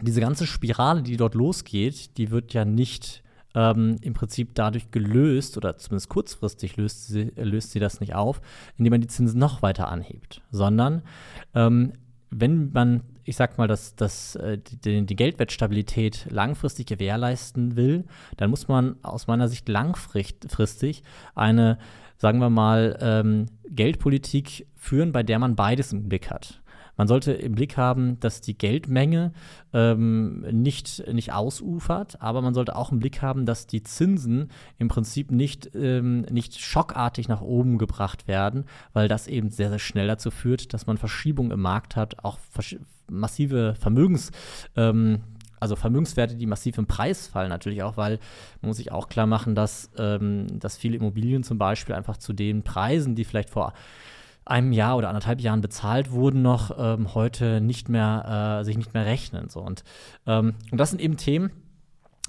diese 0.00 0.20
ganze 0.20 0.46
Spirale, 0.46 1.02
die 1.02 1.16
dort 1.16 1.34
losgeht, 1.34 2.16
die 2.18 2.30
wird 2.30 2.52
ja 2.54 2.64
nicht 2.64 3.22
ähm, 3.54 3.96
im 4.00 4.14
Prinzip 4.14 4.54
dadurch 4.54 4.90
gelöst 4.90 5.56
oder 5.56 5.76
zumindest 5.76 6.08
kurzfristig 6.08 6.76
löst 6.76 7.08
sie, 7.08 7.32
löst 7.36 7.72
sie 7.72 7.80
das 7.80 8.00
nicht 8.00 8.14
auf, 8.14 8.40
indem 8.78 8.92
man 8.92 9.00
die 9.00 9.08
Zinsen 9.08 9.38
noch 9.38 9.62
weiter 9.62 9.88
anhebt, 9.88 10.42
sondern 10.50 11.02
ähm, 11.54 11.92
wenn 12.30 12.72
man, 12.72 13.02
ich 13.24 13.36
sag 13.36 13.58
mal, 13.58 13.68
das, 13.68 13.94
das, 13.94 14.36
äh, 14.36 14.58
die, 14.58 15.04
die 15.04 15.16
Geldwertstabilität 15.16 16.26
langfristig 16.30 16.86
gewährleisten 16.86 17.76
will, 17.76 18.04
dann 18.38 18.50
muss 18.50 18.68
man 18.68 18.96
aus 19.02 19.26
meiner 19.26 19.48
Sicht 19.48 19.68
langfristig 19.68 21.02
eine, 21.34 21.78
sagen 22.16 22.38
wir 22.38 22.50
mal, 22.50 22.98
ähm, 23.00 23.46
Geldpolitik 23.68 24.66
führen, 24.74 25.12
bei 25.12 25.22
der 25.22 25.38
man 25.38 25.56
beides 25.56 25.92
im 25.92 26.08
Blick 26.08 26.30
hat. 26.30 26.61
Man 26.96 27.08
sollte 27.08 27.32
im 27.32 27.54
Blick 27.54 27.76
haben, 27.76 28.20
dass 28.20 28.40
die 28.40 28.56
Geldmenge 28.56 29.32
ähm, 29.72 30.40
nicht, 30.50 31.06
nicht 31.12 31.32
ausufert, 31.32 32.20
aber 32.20 32.42
man 32.42 32.54
sollte 32.54 32.76
auch 32.76 32.92
im 32.92 32.98
Blick 32.98 33.22
haben, 33.22 33.46
dass 33.46 33.66
die 33.66 33.82
Zinsen 33.82 34.50
im 34.78 34.88
Prinzip 34.88 35.30
nicht, 35.30 35.74
ähm, 35.74 36.22
nicht 36.30 36.60
schockartig 36.60 37.28
nach 37.28 37.40
oben 37.40 37.78
gebracht 37.78 38.28
werden, 38.28 38.64
weil 38.92 39.08
das 39.08 39.26
eben 39.26 39.50
sehr, 39.50 39.70
sehr 39.70 39.78
schnell 39.78 40.06
dazu 40.06 40.30
führt, 40.30 40.74
dass 40.74 40.86
man 40.86 40.98
Verschiebungen 40.98 41.52
im 41.52 41.60
Markt 41.60 41.96
hat, 41.96 42.24
auch 42.24 42.38
massive 43.08 43.74
Vermögens- 43.78 44.30
ähm, 44.76 45.20
also 45.62 45.76
Vermögenswerte, 45.76 46.34
die 46.34 46.46
massiv 46.46 46.76
im 46.76 46.86
Preis 46.86 47.28
fallen, 47.28 47.48
natürlich 47.48 47.84
auch, 47.84 47.96
weil 47.96 48.18
man 48.60 48.70
muss 48.70 48.78
sich 48.78 48.90
auch 48.90 49.08
klar 49.08 49.26
machen, 49.26 49.54
dass, 49.54 49.90
ähm, 49.96 50.58
dass 50.58 50.76
viele 50.76 50.96
Immobilien 50.96 51.44
zum 51.44 51.56
Beispiel 51.56 51.94
einfach 51.94 52.16
zu 52.16 52.32
den 52.32 52.64
Preisen, 52.64 53.14
die 53.14 53.24
vielleicht 53.24 53.48
vor 53.48 53.72
einem 54.44 54.72
Jahr 54.72 54.96
oder 54.96 55.08
anderthalb 55.08 55.40
Jahren 55.40 55.60
bezahlt 55.60 56.10
wurden, 56.10 56.42
noch 56.42 56.76
ähm, 56.76 57.14
heute 57.14 57.60
nicht 57.60 57.88
mehr, 57.88 58.58
äh, 58.60 58.64
sich 58.64 58.76
nicht 58.76 58.94
mehr 58.94 59.06
rechnen. 59.06 59.48
So. 59.48 59.60
Und, 59.60 59.84
ähm, 60.26 60.54
und 60.70 60.78
das 60.78 60.90
sind 60.90 61.00
eben 61.00 61.16
Themen, 61.16 61.50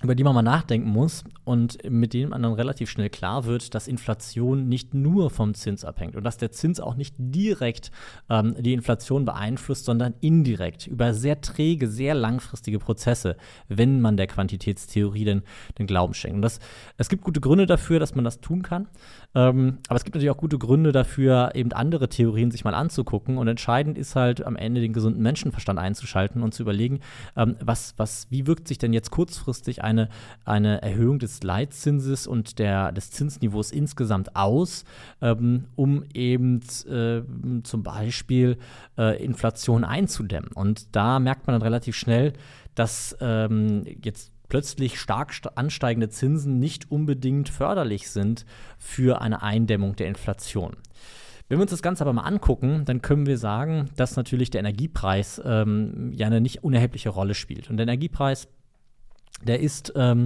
über 0.03 0.15
die 0.15 0.24
man 0.24 0.36
mal 0.36 0.41
nachdenken 0.41 0.89
muss 0.89 1.24
und 1.45 1.77
mit 1.89 2.13
denen 2.13 2.31
man 2.31 2.43
dann 2.43 2.53
relativ 2.53 2.89
schnell 2.89 3.10
klar 3.10 3.45
wird, 3.45 3.74
dass 3.74 3.88
Inflation 3.88 4.67
nicht 4.67 4.93
nur 4.93 5.29
vom 5.29 5.53
Zins 5.53 5.86
abhängt 5.86 6.17
und 6.17 6.24
dass 6.25 6.38
der 6.38 6.51
Zins 6.51 6.81
auch 6.81 6.95
nicht 6.95 7.15
direkt 7.17 7.89
ähm, 8.29 8.55
die 8.60 8.74
Inflation 8.74 9.24
beeinflusst, 9.24 9.86
sondern 9.86 10.13
indirekt 10.19 10.88
über 10.88 11.13
sehr 11.13 11.39
träge, 11.39 11.88
sehr 11.88 12.15
langfristige 12.15 12.79
Prozesse, 12.79 13.38
wenn 13.69 14.01
man 14.01 14.17
der 14.17 14.27
Quantitätstheorie 14.27 15.24
den, 15.24 15.43
den 15.79 15.88
Glauben 15.88 16.13
schenkt. 16.13 16.36
Und 16.36 16.41
das, 16.41 16.60
es 16.98 17.07
gibt 17.07 17.24
gute 17.24 17.39
Gründe 17.39 17.65
dafür, 17.65 18.00
dass 18.00 18.13
man 18.13 18.25
das 18.25 18.41
tun 18.41 18.62
kann. 18.62 18.89
Ähm, 19.36 19.77
aber 19.88 19.95
es 19.95 20.03
gibt 20.03 20.15
natürlich 20.15 20.31
auch 20.31 20.38
gute 20.38 20.57
Gründe 20.57 20.91
dafür, 20.91 21.51
eben 21.55 21.72
andere 21.72 22.10
Theorien 22.10 22.51
sich 22.51 22.65
mal 22.65 22.74
anzugucken. 22.74 23.38
Und 23.38 23.48
entscheidend 23.48 23.98
ist 23.98 24.15
halt 24.17 24.45
am 24.45 24.57
Ende 24.57 24.81
den 24.81 24.91
gesunden 24.91 25.24
Menschenverstand 25.24 25.79
einzuschalten 25.79 26.43
und 26.43 26.53
zu 26.53 26.63
überlegen, 26.63 27.00
ähm, 27.38 27.55
was, 27.62 27.93
was, 27.95 28.27
wie 28.29 28.48
wirkt 28.48 28.67
sich 28.67 28.77
denn 28.77 28.91
jetzt 28.91 29.12
kurzfristig 29.12 29.83
eine, 29.93 30.09
eine 30.45 30.81
Erhöhung 30.81 31.19
des 31.19 31.43
Leitzinses 31.43 32.27
und 32.27 32.59
der, 32.59 32.91
des 32.91 33.12
Zinsniveaus 33.12 33.71
insgesamt 33.71 34.35
aus, 34.35 34.83
ähm, 35.21 35.65
um 35.75 36.03
eben 36.13 36.62
äh, 36.89 37.21
zum 37.63 37.83
Beispiel 37.83 38.57
äh, 38.97 39.23
Inflation 39.23 39.83
einzudämmen. 39.83 40.51
Und 40.51 40.95
da 40.95 41.19
merkt 41.19 41.47
man 41.47 41.55
dann 41.55 41.62
relativ 41.62 41.95
schnell, 41.95 42.33
dass 42.75 43.15
ähm, 43.21 43.83
jetzt 44.03 44.31
plötzlich 44.50 45.00
stark 45.00 45.33
ansteigende 45.55 46.09
Zinsen 46.09 46.59
nicht 46.59 46.91
unbedingt 46.91 47.50
förderlich 47.50 48.09
sind 48.09 48.45
für 48.77 49.21
eine 49.21 49.41
Eindämmung 49.41 49.95
der 49.95 50.07
Inflation. 50.07 50.75
Wenn 51.50 51.57
wir 51.57 51.63
uns 51.63 51.71
das 51.71 51.81
Ganze 51.81 52.03
aber 52.03 52.13
mal 52.13 52.23
angucken, 52.23 52.85
dann 52.85 53.01
können 53.01 53.25
wir 53.25 53.38
sagen, 53.38 53.89
dass 53.95 54.15
natürlich 54.15 54.50
der 54.50 54.59
Energiepreis 54.59 55.41
ähm, 55.43 56.12
ja 56.13 56.27
eine 56.27 56.39
nicht 56.39 56.63
unerhebliche 56.63 57.09
Rolle 57.09 57.33
spielt. 57.33 57.69
Und 57.69 57.77
der 57.77 57.83
Energiepreis 57.83 58.47
der 59.41 59.59
ist, 59.59 59.93
ähm, 59.95 60.25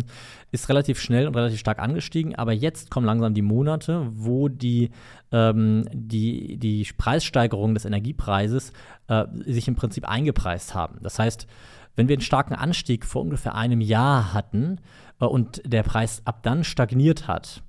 ist 0.52 0.70
relativ 0.70 1.00
schnell 1.00 1.28
und 1.28 1.36
relativ 1.36 1.60
stark 1.60 1.80
angestiegen, 1.80 2.36
aber 2.36 2.54
jetzt 2.54 2.92
kommen 2.92 3.06
langsam 3.06 3.34
die 3.34 3.42
Monate, 3.42 4.08
wo 4.12 4.48
die, 4.48 4.92
ähm, 5.32 5.88
die, 5.92 6.58
die 6.58 6.88
Preissteigerung 6.98 7.74
des 7.74 7.86
Energiepreises 7.86 8.74
äh, 9.08 9.26
sich 9.46 9.68
im 9.68 9.76
Prinzip 9.76 10.08
eingepreist 10.08 10.76
haben. 10.76 11.00
Das 11.02 11.20
heißt, 11.20 11.48
wenn 11.96 12.08
wir 12.08 12.16
einen 12.16 12.22
starken 12.22 12.54
Anstieg 12.54 13.06
vor 13.06 13.24
ungefähr 13.24 13.56
einem 13.56 13.82
Jahr 13.82 14.34
hatten 14.34 14.80
äh, 15.20 15.26
und 15.26 15.62
der 15.66 15.84
Preis 15.84 16.22
ab 16.26 16.44
dann 16.44 16.64
stagniert 16.64 17.28
hat, 17.28 17.64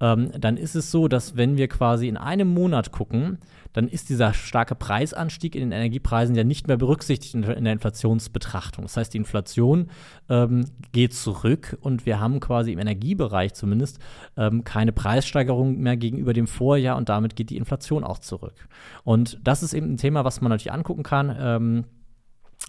ähm, 0.00 0.30
dann 0.38 0.56
ist 0.56 0.74
es 0.74 0.90
so, 0.90 1.08
dass 1.08 1.36
wenn 1.36 1.56
wir 1.56 1.68
quasi 1.68 2.08
in 2.08 2.16
einem 2.16 2.48
Monat 2.48 2.90
gucken, 2.90 3.38
dann 3.72 3.88
ist 3.88 4.08
dieser 4.08 4.32
starke 4.32 4.74
Preisanstieg 4.74 5.54
in 5.54 5.60
den 5.60 5.72
Energiepreisen 5.72 6.34
ja 6.34 6.44
nicht 6.44 6.68
mehr 6.68 6.76
berücksichtigt 6.76 7.34
in, 7.34 7.42
der 7.42 7.72
Inflationsbetrachtung. 7.72 8.84
Das 8.84 8.96
heißt, 8.96 9.12
die 9.14 9.18
Inflation 9.18 9.88
ähm, 10.28 10.66
geht 10.92 11.14
zurück 11.14 11.76
und 11.80 12.06
wir 12.06 12.20
haben 12.20 12.40
quasi 12.40 12.72
im 12.72 12.78
Energiebereich 12.78 13.54
zumindest 13.54 13.98
ähm, 14.36 14.64
keine 14.64 14.92
Preissteigerung 14.92 15.78
mehr 15.78 15.96
gegenüber 15.96 16.32
dem 16.32 16.46
Vorjahr 16.46 16.96
und 16.96 17.08
damit 17.08 17.36
geht 17.36 17.50
die 17.50 17.56
Inflation 17.56 18.04
auch 18.04 18.18
zurück. 18.18 18.68
Und 19.02 19.38
das 19.42 19.62
ist 19.62 19.74
eben 19.74 19.92
ein 19.92 19.96
Thema, 19.96 20.24
was 20.24 20.40
man 20.40 20.50
natürlich 20.50 20.72
angucken 20.72 21.02
kann. 21.02 21.36
Ähm, 21.38 21.84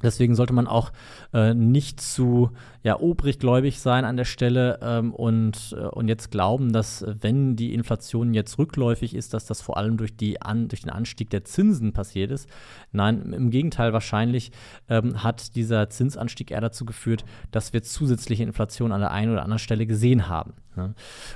Deswegen 0.04 0.36
sollte 0.36 0.54
man 0.54 0.68
auch 0.68 0.92
äh, 1.34 1.54
nicht 1.54 2.02
zu 2.02 2.52
ja, 2.84 3.00
obriggläubig 3.00 3.80
sein 3.80 4.04
an 4.04 4.18
der 4.18 4.26
Stelle 4.26 4.78
ähm, 4.82 5.14
und, 5.14 5.74
äh, 5.78 5.86
und 5.86 6.10
jetzt 6.10 6.32
glauben, 6.32 6.74
dass 6.74 7.06
wenn 7.08 7.56
die 7.56 7.74
Inflation 7.74 8.34
jetzt 8.34 8.60
rückläufig 8.60 9.16
ist, 9.16 9.34
dass 9.34 9.46
das 9.46 9.62
vor 9.62 9.78
allem 9.78 9.96
durch, 9.96 10.18
die 10.18 10.42
an, 10.42 10.68
durch 10.68 10.82
den 10.82 10.90
Anstieg 10.90 11.30
der 11.30 11.46
Zinsen 11.46 11.94
passiert 11.94 12.32
ist. 12.32 12.50
Nein, 12.92 13.32
im 13.32 13.50
Gegenteil, 13.52 13.94
wahrscheinlich 13.94 14.52
ähm, 14.90 15.24
hat 15.24 15.56
dieser 15.56 15.90
Zinsanstieg 15.90 16.52
eher 16.52 16.62
dazu 16.62 16.86
geführt, 16.86 17.24
dass 17.52 17.72
wir 17.72 17.82
zusätzliche 17.82 18.44
Inflation 18.44 18.92
an 18.92 19.00
der 19.00 19.12
einen 19.12 19.32
oder 19.32 19.44
anderen 19.44 19.60
Stelle 19.60 19.88
gesehen 19.88 20.28
haben. 20.28 20.54
Ne? 20.76 20.94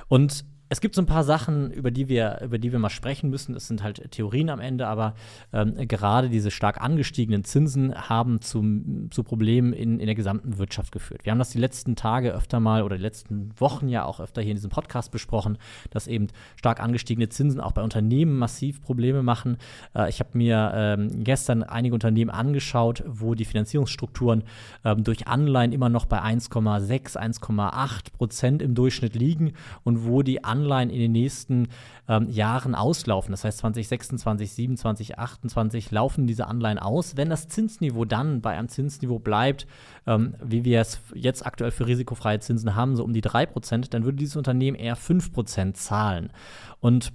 Und 0.08 0.44
es 0.72 0.80
gibt 0.80 0.94
so 0.94 1.02
ein 1.02 1.06
paar 1.06 1.24
Sachen, 1.24 1.72
über 1.72 1.90
die 1.90 2.08
wir, 2.08 2.40
über 2.44 2.56
die 2.58 2.70
wir 2.70 2.78
mal 2.78 2.90
sprechen 2.90 3.28
müssen. 3.28 3.54
Das 3.54 3.66
sind 3.66 3.82
halt 3.82 4.12
Theorien 4.12 4.48
am 4.50 4.60
Ende, 4.60 4.86
aber 4.86 5.14
ähm, 5.52 5.74
gerade 5.88 6.30
diese 6.30 6.52
stark 6.52 6.80
angestiegenen 6.80 7.42
Zinsen 7.42 7.92
haben 8.08 8.40
zu, 8.40 8.62
zu 9.10 9.24
Problemen 9.24 9.72
in, 9.72 9.98
in 9.98 10.06
der 10.06 10.14
gesamten 10.14 10.58
Wirtschaft 10.58 10.92
geführt. 10.92 11.24
Wir 11.24 11.32
haben 11.32 11.40
das 11.40 11.50
die 11.50 11.58
letzten 11.58 11.96
Tage 11.96 12.32
öfter 12.32 12.60
mal 12.60 12.84
oder 12.84 12.96
die 12.96 13.02
letzten 13.02 13.50
Wochen 13.58 13.88
ja 13.88 14.04
auch 14.04 14.20
öfter 14.20 14.42
hier 14.42 14.52
in 14.52 14.58
diesem 14.58 14.70
Podcast 14.70 15.10
besprochen, 15.10 15.58
dass 15.90 16.06
eben 16.06 16.28
stark 16.54 16.80
angestiegene 16.80 17.28
Zinsen 17.28 17.60
auch 17.60 17.72
bei 17.72 17.82
Unternehmen 17.82 18.38
massiv 18.38 18.80
Probleme 18.80 19.24
machen. 19.24 19.56
Äh, 19.96 20.08
ich 20.08 20.20
habe 20.20 20.38
mir 20.38 20.70
ähm, 20.72 21.24
gestern 21.24 21.64
einige 21.64 21.94
Unternehmen 21.94 22.30
angeschaut, 22.30 23.02
wo 23.08 23.34
die 23.34 23.44
Finanzierungsstrukturen 23.44 24.44
ähm, 24.84 25.02
durch 25.02 25.26
Anleihen 25.26 25.72
immer 25.72 25.88
noch 25.88 26.06
bei 26.06 26.22
1,6, 26.22 27.16
1,8 27.16 28.12
Prozent 28.12 28.62
im 28.62 28.76
Durchschnitt 28.76 29.16
liegen 29.16 29.54
und 29.82 30.06
wo 30.06 30.22
die 30.22 30.44
Anleihen 30.44 30.59
Anleihen 30.60 30.90
in 30.90 30.98
den 30.98 31.12
nächsten 31.12 31.68
ähm, 32.08 32.28
Jahren 32.28 32.74
auslaufen. 32.74 33.32
Das 33.32 33.44
heißt 33.44 33.58
2026, 33.58 34.52
27, 34.52 35.18
28 35.18 35.90
laufen 35.90 36.26
diese 36.26 36.46
Anleihen 36.46 36.78
aus. 36.78 37.16
Wenn 37.16 37.30
das 37.30 37.48
Zinsniveau 37.48 38.04
dann 38.04 38.40
bei 38.40 38.56
einem 38.56 38.68
Zinsniveau 38.68 39.18
bleibt, 39.18 39.66
ähm, 40.06 40.34
wie 40.42 40.64
wir 40.64 40.80
es 40.80 41.00
jetzt 41.14 41.46
aktuell 41.46 41.70
für 41.70 41.86
risikofreie 41.86 42.40
Zinsen 42.40 42.74
haben, 42.74 42.96
so 42.96 43.04
um 43.04 43.12
die 43.12 43.22
3%, 43.22 43.90
dann 43.90 44.04
würde 44.04 44.18
dieses 44.18 44.36
Unternehmen 44.36 44.76
eher 44.76 44.96
5% 44.96 45.74
zahlen. 45.74 46.32
Und 46.80 47.12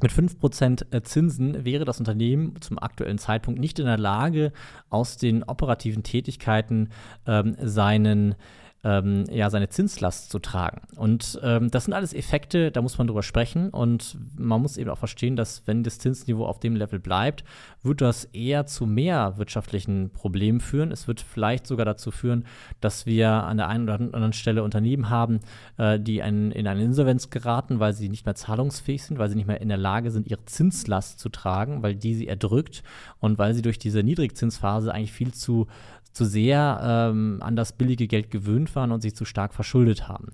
mit 0.00 0.10
5% 0.10 0.92
äh, 0.92 1.02
Zinsen 1.02 1.64
wäre 1.64 1.84
das 1.84 2.00
Unternehmen 2.00 2.60
zum 2.60 2.78
aktuellen 2.78 3.18
Zeitpunkt 3.18 3.60
nicht 3.60 3.78
in 3.78 3.86
der 3.86 3.98
Lage, 3.98 4.52
aus 4.88 5.16
den 5.16 5.42
operativen 5.42 6.02
Tätigkeiten 6.02 6.88
ähm, 7.26 7.56
seinen 7.60 8.34
ähm, 8.84 9.24
ja, 9.30 9.48
seine 9.48 9.68
Zinslast 9.68 10.30
zu 10.30 10.40
tragen. 10.40 10.82
Und 10.96 11.38
ähm, 11.42 11.70
das 11.70 11.84
sind 11.84 11.94
alles 11.94 12.12
Effekte, 12.12 12.72
da 12.72 12.82
muss 12.82 12.98
man 12.98 13.06
drüber 13.06 13.22
sprechen. 13.22 13.70
Und 13.70 14.18
man 14.36 14.60
muss 14.60 14.76
eben 14.76 14.90
auch 14.90 14.98
verstehen, 14.98 15.36
dass 15.36 15.66
wenn 15.66 15.84
das 15.84 15.98
Zinsniveau 15.98 16.46
auf 16.46 16.58
dem 16.58 16.74
Level 16.74 16.98
bleibt, 16.98 17.44
wird 17.82 18.00
das 18.00 18.24
eher 18.26 18.66
zu 18.66 18.86
mehr 18.86 19.34
wirtschaftlichen 19.36 20.10
Problemen 20.10 20.60
führen. 20.60 20.90
Es 20.90 21.06
wird 21.06 21.20
vielleicht 21.20 21.66
sogar 21.66 21.86
dazu 21.86 22.10
führen, 22.10 22.44
dass 22.80 23.06
wir 23.06 23.30
an 23.30 23.56
der 23.56 23.68
einen 23.68 23.84
oder 23.84 23.94
anderen 23.94 24.32
Stelle 24.32 24.64
Unternehmen 24.64 25.10
haben, 25.10 25.40
äh, 25.78 26.00
die 26.00 26.20
ein, 26.20 26.50
in 26.50 26.66
eine 26.66 26.82
Insolvenz 26.82 27.30
geraten, 27.30 27.78
weil 27.78 27.92
sie 27.92 28.08
nicht 28.08 28.26
mehr 28.26 28.34
zahlungsfähig 28.34 29.04
sind, 29.04 29.18
weil 29.18 29.30
sie 29.30 29.36
nicht 29.36 29.46
mehr 29.46 29.60
in 29.60 29.68
der 29.68 29.78
Lage 29.78 30.10
sind, 30.10 30.26
ihre 30.26 30.44
Zinslast 30.46 31.20
zu 31.20 31.28
tragen, 31.28 31.84
weil 31.84 31.94
die 31.94 32.14
sie 32.14 32.26
erdrückt 32.26 32.82
und 33.20 33.38
weil 33.38 33.54
sie 33.54 33.62
durch 33.62 33.78
diese 33.78 34.02
Niedrigzinsphase 34.02 34.92
eigentlich 34.92 35.12
viel 35.12 35.32
zu 35.32 35.68
zu 36.12 36.24
sehr 36.24 36.80
ähm, 36.82 37.38
an 37.40 37.56
das 37.56 37.72
billige 37.72 38.06
Geld 38.06 38.30
gewöhnt 38.30 38.74
waren 38.76 38.92
und 38.92 39.00
sich 39.00 39.14
zu 39.14 39.24
stark 39.24 39.54
verschuldet 39.54 40.08
haben. 40.08 40.28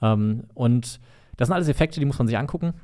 Ähm, 0.00 0.44
und 0.54 1.00
das 1.36 1.48
sind 1.48 1.54
alles 1.54 1.68
Effekte, 1.68 2.00
die 2.00 2.06
muss 2.06 2.18
man 2.18 2.28
sich 2.28 2.36
angucken. 2.36 2.74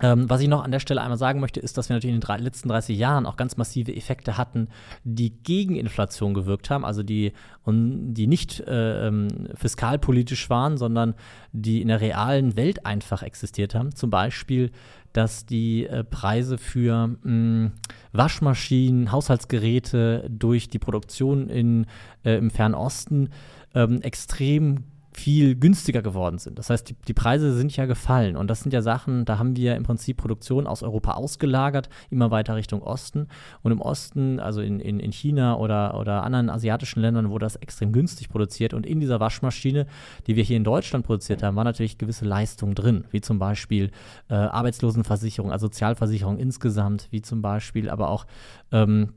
Ähm, 0.00 0.28
was 0.28 0.40
ich 0.40 0.48
noch 0.48 0.64
an 0.64 0.70
der 0.70 0.80
Stelle 0.80 1.02
einmal 1.02 1.18
sagen 1.18 1.40
möchte, 1.40 1.60
ist, 1.60 1.76
dass 1.76 1.88
wir 1.88 1.94
natürlich 1.94 2.14
in 2.14 2.20
den 2.20 2.44
letzten 2.44 2.68
30 2.68 2.96
Jahren 2.96 3.26
auch 3.26 3.36
ganz 3.36 3.56
massive 3.56 3.94
Effekte 3.94 4.38
hatten, 4.38 4.68
die 5.04 5.30
gegen 5.30 5.76
Inflation 5.76 6.32
gewirkt 6.32 6.70
haben, 6.70 6.84
also 6.84 7.02
die, 7.02 7.32
und 7.62 8.14
die 8.14 8.26
nicht 8.26 8.60
äh, 8.60 9.08
ähm, 9.08 9.28
fiskalpolitisch 9.54 10.48
waren, 10.48 10.78
sondern 10.78 11.14
die 11.52 11.82
in 11.82 11.88
der 11.88 12.00
realen 12.00 12.56
Welt 12.56 12.86
einfach 12.86 13.22
existiert 13.22 13.74
haben. 13.74 13.94
Zum 13.94 14.08
Beispiel, 14.08 14.70
dass 15.12 15.44
die 15.44 15.86
äh, 15.86 16.04
Preise 16.04 16.56
für 16.56 17.08
mh, 17.08 17.18
hm, 17.22 17.72
Waschmaschinen, 18.12 19.12
Haushaltsgeräte 19.12 20.26
durch 20.30 20.68
die 20.68 20.78
Produktion 20.78 21.50
in, 21.50 21.86
äh, 22.24 22.36
im 22.36 22.50
Fernen 22.50 22.74
Osten 22.74 23.28
ähm, 23.74 24.00
extrem 24.00 24.84
viel 25.12 25.54
günstiger 25.56 26.02
geworden 26.02 26.38
sind. 26.38 26.58
Das 26.58 26.70
heißt, 26.70 26.88
die, 26.88 26.94
die, 27.06 27.12
Preise 27.12 27.54
sind 27.54 27.76
ja 27.76 27.86
gefallen 27.86 28.36
und 28.36 28.48
das 28.48 28.60
sind 28.60 28.72
ja 28.72 28.82
Sachen, 28.82 29.24
da 29.24 29.38
haben 29.38 29.56
wir 29.56 29.76
im 29.76 29.82
Prinzip 29.82 30.16
Produktion 30.16 30.66
aus 30.66 30.82
Europa 30.82 31.12
ausgelagert, 31.12 31.88
immer 32.10 32.30
weiter 32.30 32.56
Richtung 32.56 32.82
Osten. 32.82 33.28
Und 33.62 33.72
im 33.72 33.80
Osten, 33.80 34.40
also 34.40 34.60
in, 34.60 34.80
in, 34.80 35.00
in 35.00 35.12
China 35.12 35.56
oder, 35.56 35.98
oder 35.98 36.22
anderen 36.22 36.48
asiatischen 36.48 37.00
Ländern, 37.00 37.30
wurde 37.30 37.44
das 37.46 37.56
extrem 37.56 37.92
günstig 37.92 38.28
produziert. 38.30 38.74
Und 38.74 38.86
in 38.86 39.00
dieser 39.00 39.20
Waschmaschine, 39.20 39.86
die 40.26 40.36
wir 40.36 40.44
hier 40.44 40.56
in 40.56 40.64
Deutschland 40.64 41.04
produziert 41.04 41.42
haben, 41.42 41.56
war 41.56 41.64
natürlich 41.64 41.98
gewisse 41.98 42.24
Leistung 42.24 42.74
drin, 42.74 43.04
wie 43.10 43.20
zum 43.20 43.38
Beispiel 43.38 43.90
äh, 44.28 44.34
Arbeitslosenversicherung, 44.34 45.52
also 45.52 45.66
Sozialversicherung 45.66 46.38
insgesamt, 46.38 47.08
wie 47.10 47.22
zum 47.22 47.42
Beispiel 47.42 47.88
aber 47.88 48.08
auch 48.08 48.26
ähm, 48.72 49.12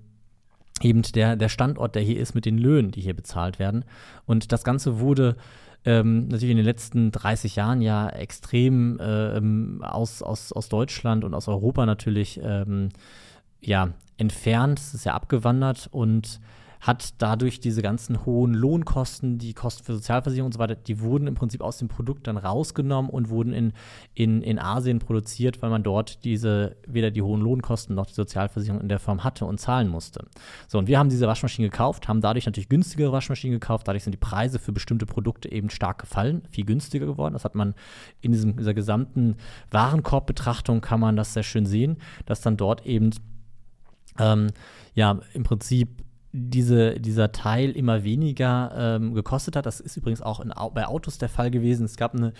eben 0.81 1.01
der, 1.03 1.35
der 1.35 1.49
Standort, 1.49 1.95
der 1.95 2.01
hier 2.01 2.19
ist, 2.19 2.35
mit 2.35 2.45
den 2.45 2.57
Löhnen, 2.57 2.91
die 2.91 3.01
hier 3.01 3.13
bezahlt 3.13 3.59
werden. 3.59 3.85
Und 4.25 4.51
das 4.51 4.63
Ganze 4.63 4.99
wurde 4.99 5.35
ähm, 5.85 6.27
natürlich 6.27 6.51
in 6.51 6.57
den 6.57 6.65
letzten 6.65 7.11
30 7.11 7.55
Jahren 7.55 7.81
ja 7.81 8.09
extrem 8.09 8.99
äh, 8.99 9.37
ähm, 9.37 9.81
aus, 9.83 10.21
aus, 10.21 10.51
aus 10.51 10.69
Deutschland 10.69 11.23
und 11.23 11.33
aus 11.33 11.47
Europa 11.47 11.85
natürlich 11.85 12.39
ähm, 12.43 12.89
ja, 13.61 13.89
entfernt, 14.17 14.79
es 14.79 14.93
ist 14.93 15.05
ja 15.05 15.13
abgewandert 15.13 15.87
und 15.91 16.39
hat 16.85 17.15
dadurch 17.17 17.59
diese 17.59 17.81
ganzen 17.81 18.27
hohen 18.27 18.53
Lohnkosten, 18.53 19.39
die 19.39 19.55
Kosten 19.55 19.83
für 19.83 19.93
Sozialversicherung 19.93 20.45
und 20.45 20.53
so 20.53 20.59
weiter, 20.59 20.75
die 20.75 20.99
wurden 20.99 21.25
im 21.25 21.33
Prinzip 21.33 21.61
aus 21.61 21.79
dem 21.79 21.87
Produkt 21.87 22.27
dann 22.27 22.37
rausgenommen 22.37 23.09
und 23.09 23.29
wurden 23.29 23.53
in, 23.53 23.73
in, 24.13 24.43
in 24.43 24.59
Asien 24.59 24.99
produziert, 24.99 25.63
weil 25.63 25.71
man 25.71 25.81
dort 25.81 26.23
diese, 26.23 26.75
weder 26.85 27.09
die 27.09 27.23
hohen 27.23 27.41
Lohnkosten 27.41 27.95
noch 27.95 28.05
die 28.05 28.13
Sozialversicherung 28.13 28.81
in 28.81 28.87
der 28.87 28.99
Form 28.99 29.23
hatte 29.23 29.45
und 29.45 29.59
zahlen 29.59 29.87
musste. 29.87 30.27
So, 30.67 30.77
und 30.77 30.87
wir 30.87 30.99
haben 30.99 31.09
diese 31.09 31.25
Waschmaschinen 31.25 31.71
gekauft, 31.71 32.07
haben 32.07 32.21
dadurch 32.21 32.45
natürlich 32.45 32.69
günstigere 32.69 33.11
Waschmaschinen 33.11 33.59
gekauft, 33.59 33.87
dadurch 33.87 34.03
sind 34.03 34.13
die 34.13 34.19
Preise 34.19 34.59
für 34.59 34.71
bestimmte 34.71 35.07
Produkte 35.07 35.51
eben 35.51 35.71
stark 35.71 35.97
gefallen, 35.97 36.43
viel 36.51 36.65
günstiger 36.65 37.07
geworden. 37.07 37.33
Das 37.33 37.45
hat 37.45 37.55
man 37.55 37.73
in 38.21 38.31
diesem, 38.31 38.57
dieser 38.57 38.75
gesamten 38.75 39.37
Warenkorbbetrachtung 39.71 40.81
kann 40.81 40.99
man 40.99 41.15
das 41.15 41.33
sehr 41.33 41.41
schön 41.41 41.65
sehen, 41.65 41.97
dass 42.27 42.41
dann 42.41 42.57
dort 42.57 42.85
eben 42.85 43.09
ähm, 44.19 44.51
ja, 44.93 45.19
im 45.33 45.43
Prinzip 45.43 46.04
diese, 46.37 46.99
dieser 46.99 47.31
Teil 47.31 47.71
immer 47.71 48.03
weniger 48.03 48.71
ähm, 48.75 49.13
gekostet 49.13 49.55
hat. 49.55 49.65
Das 49.65 49.79
ist 49.79 49.95
übrigens 49.95 50.21
auch 50.21 50.41
in, 50.41 50.53
bei 50.73 50.85
Autos 50.85 51.17
der 51.17 51.29
Fall 51.29 51.49
gewesen. 51.49 51.85
Es 51.85 51.95
gab 51.95 52.13
eine, 52.13 52.33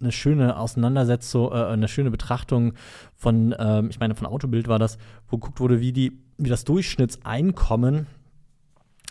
eine 0.00 0.12
schöne 0.12 0.56
Auseinandersetzung, 0.56 1.52
äh, 1.52 1.64
eine 1.66 1.88
schöne 1.88 2.10
Betrachtung 2.10 2.72
von, 3.14 3.54
ähm, 3.58 3.90
ich 3.90 4.00
meine, 4.00 4.14
von 4.14 4.26
Autobild 4.26 4.66
war 4.66 4.78
das, 4.78 4.96
wo 5.28 5.36
geguckt 5.36 5.60
wurde, 5.60 5.80
wie, 5.80 5.92
die, 5.92 6.18
wie 6.38 6.48
das 6.48 6.64
Durchschnittseinkommen 6.64 8.06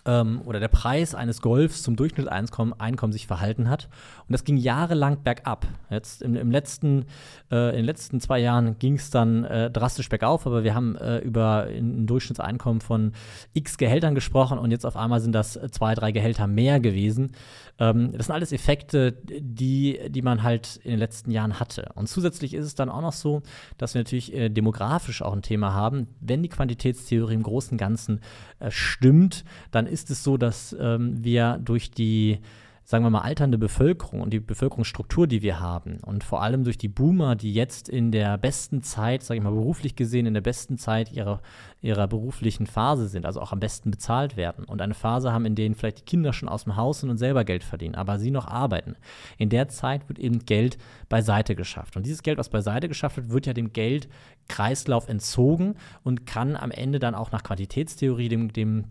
ähm, 0.08 0.42
oder 0.46 0.60
der 0.60 0.70
Preis 0.70 1.14
eines 1.14 1.42
Golfs 1.42 1.84
zum 1.84 1.96
Durchschnittseinkommen 1.96 2.80
Einkommen 2.80 3.14
sich 3.14 3.28
verhalten 3.28 3.70
hat. 3.70 3.90
Und 4.28 4.34
das 4.34 4.44
ging 4.44 4.58
jahrelang 4.58 5.24
bergab. 5.24 5.68
Jetzt 5.90 6.22
im, 6.22 6.36
im 6.36 6.50
letzten, 6.50 7.06
äh, 7.52 7.70
in 7.70 7.76
den 7.78 7.86
letzten 7.86 8.20
zwei 8.20 8.40
Jahren 8.40 8.80
ging 8.80 8.96
es 8.96 9.10
dann 9.10 9.44
äh, 9.44 9.70
drastisch 9.70 10.10
bergauf, 10.10 10.48
aber 10.48 10.64
wir 10.64 10.74
haben 10.74 10.96
äh, 10.96 11.20
über 11.20 11.68
ein 11.70 12.08
Durchschnittseinkommen 12.08 12.82
von 12.82 13.12
x 13.54 13.78
Gehältern 13.78 14.16
gesprochen 14.16 14.58
und 14.58 14.72
jetzt 14.72 14.86
auf 14.86 14.96
einmal 14.96 15.20
sind 15.20 15.34
das 15.34 15.60
zwei, 15.72 15.94
drei 15.94 16.12
Gehälter 16.12 16.48
mehr 16.48 16.80
gewesen. 16.80 17.34
Ähm, 17.80 18.14
das 18.14 18.28
sind 18.28 18.36
alles 18.36 18.52
Effekte, 18.52 19.12
die, 19.12 20.00
die 20.10 20.22
man 20.22 20.44
halt 20.44 20.78
in 20.84 20.92
den 20.92 21.00
letzten 21.00 21.32
Jahren 21.32 21.60
hatte. 21.60 21.90
Und 21.96 22.08
zusätzlich 22.08 22.54
ist 22.54 22.66
es 22.66 22.76
dann 22.76 22.90
auch 22.90 23.02
noch 23.02 23.14
so, 23.14 23.42
dass 23.78 23.94
wir 23.94 24.00
natürlich 24.00 24.34
äh, 24.34 24.50
demografisch 24.50 25.22
auch 25.22 25.34
ein 25.34 25.42
Thema 25.42 25.74
haben. 25.74 26.08
Wenn 26.22 26.42
die 26.42 26.50
Quantitätstheorie 26.50 27.34
im 27.34 27.44
Großen 27.44 27.72
und 27.72 27.78
Ganzen 27.78 28.22
äh, 28.60 28.72
stimmt, 28.72 29.44
dann 29.72 29.86
ist 29.86 29.97
es 30.12 30.24
so, 30.24 30.38
dass 30.38 30.76
ähm, 30.80 31.24
wir 31.24 31.60
durch 31.64 31.92
die 31.92 32.40
sagen 32.90 33.04
wir 33.04 33.10
mal, 33.10 33.20
alternde 33.20 33.58
Bevölkerung 33.58 34.22
und 34.22 34.32
die 34.32 34.40
Bevölkerungsstruktur, 34.40 35.28
die 35.28 35.42
wir 35.42 35.60
haben 35.60 35.98
und 36.06 36.24
vor 36.24 36.42
allem 36.42 36.64
durch 36.64 36.78
die 36.78 36.88
Boomer, 36.88 37.36
die 37.36 37.54
jetzt 37.54 37.90
in 37.90 38.14
der 38.14 38.38
besten 38.38 38.82
Zeit, 38.82 39.24
sage 39.24 39.40
ich 39.40 39.44
mal 39.44 39.52
beruflich 39.52 39.98
gesehen, 39.98 40.26
in 40.26 40.34
der 40.34 40.40
besten 40.40 40.78
Zeit 40.78 41.12
ihrer, 41.12 41.42
ihrer 41.82 42.08
beruflichen 42.08 42.66
Phase 42.66 43.10
sind, 43.10 43.26
also 43.26 43.42
auch 43.42 43.52
am 43.52 43.60
besten 43.60 43.92
bezahlt 43.92 44.38
werden 44.38 44.64
und 44.64 44.82
eine 44.82 44.94
Phase 44.94 45.34
haben, 45.34 45.44
in 45.44 45.56
denen 45.56 45.76
vielleicht 45.76 46.00
die 46.00 46.06
Kinder 46.06 46.32
schon 46.32 46.48
aus 46.48 46.64
dem 46.64 46.78
Haus 46.78 47.02
sind 47.02 47.10
und 47.10 47.18
selber 47.18 47.44
Geld 47.44 47.66
verdienen, 47.66 47.96
aber 47.96 48.20
sie 48.20 48.32
noch 48.32 48.48
arbeiten. 48.48 48.96
In 49.38 49.50
der 49.50 49.68
Zeit 49.68 50.08
wird 50.08 50.18
eben 50.18 50.46
Geld 50.46 50.78
beiseite 51.10 51.56
geschafft. 51.56 51.98
Und 51.98 52.06
dieses 52.06 52.24
Geld, 52.24 52.38
was 52.38 52.48
beiseite 52.48 52.88
geschafft 52.88 53.18
wird, 53.18 53.32
wird 53.32 53.48
ja 53.48 53.54
dem 53.54 53.74
Geldkreislauf 53.74 55.10
entzogen 55.10 55.76
und 56.06 56.26
kann 56.26 56.56
am 56.56 56.72
Ende 56.72 57.00
dann 57.00 57.16
auch 57.16 57.34
nach 57.34 57.44
Quantitätstheorie 57.44 58.30
dem, 58.30 58.54
dem 58.54 58.86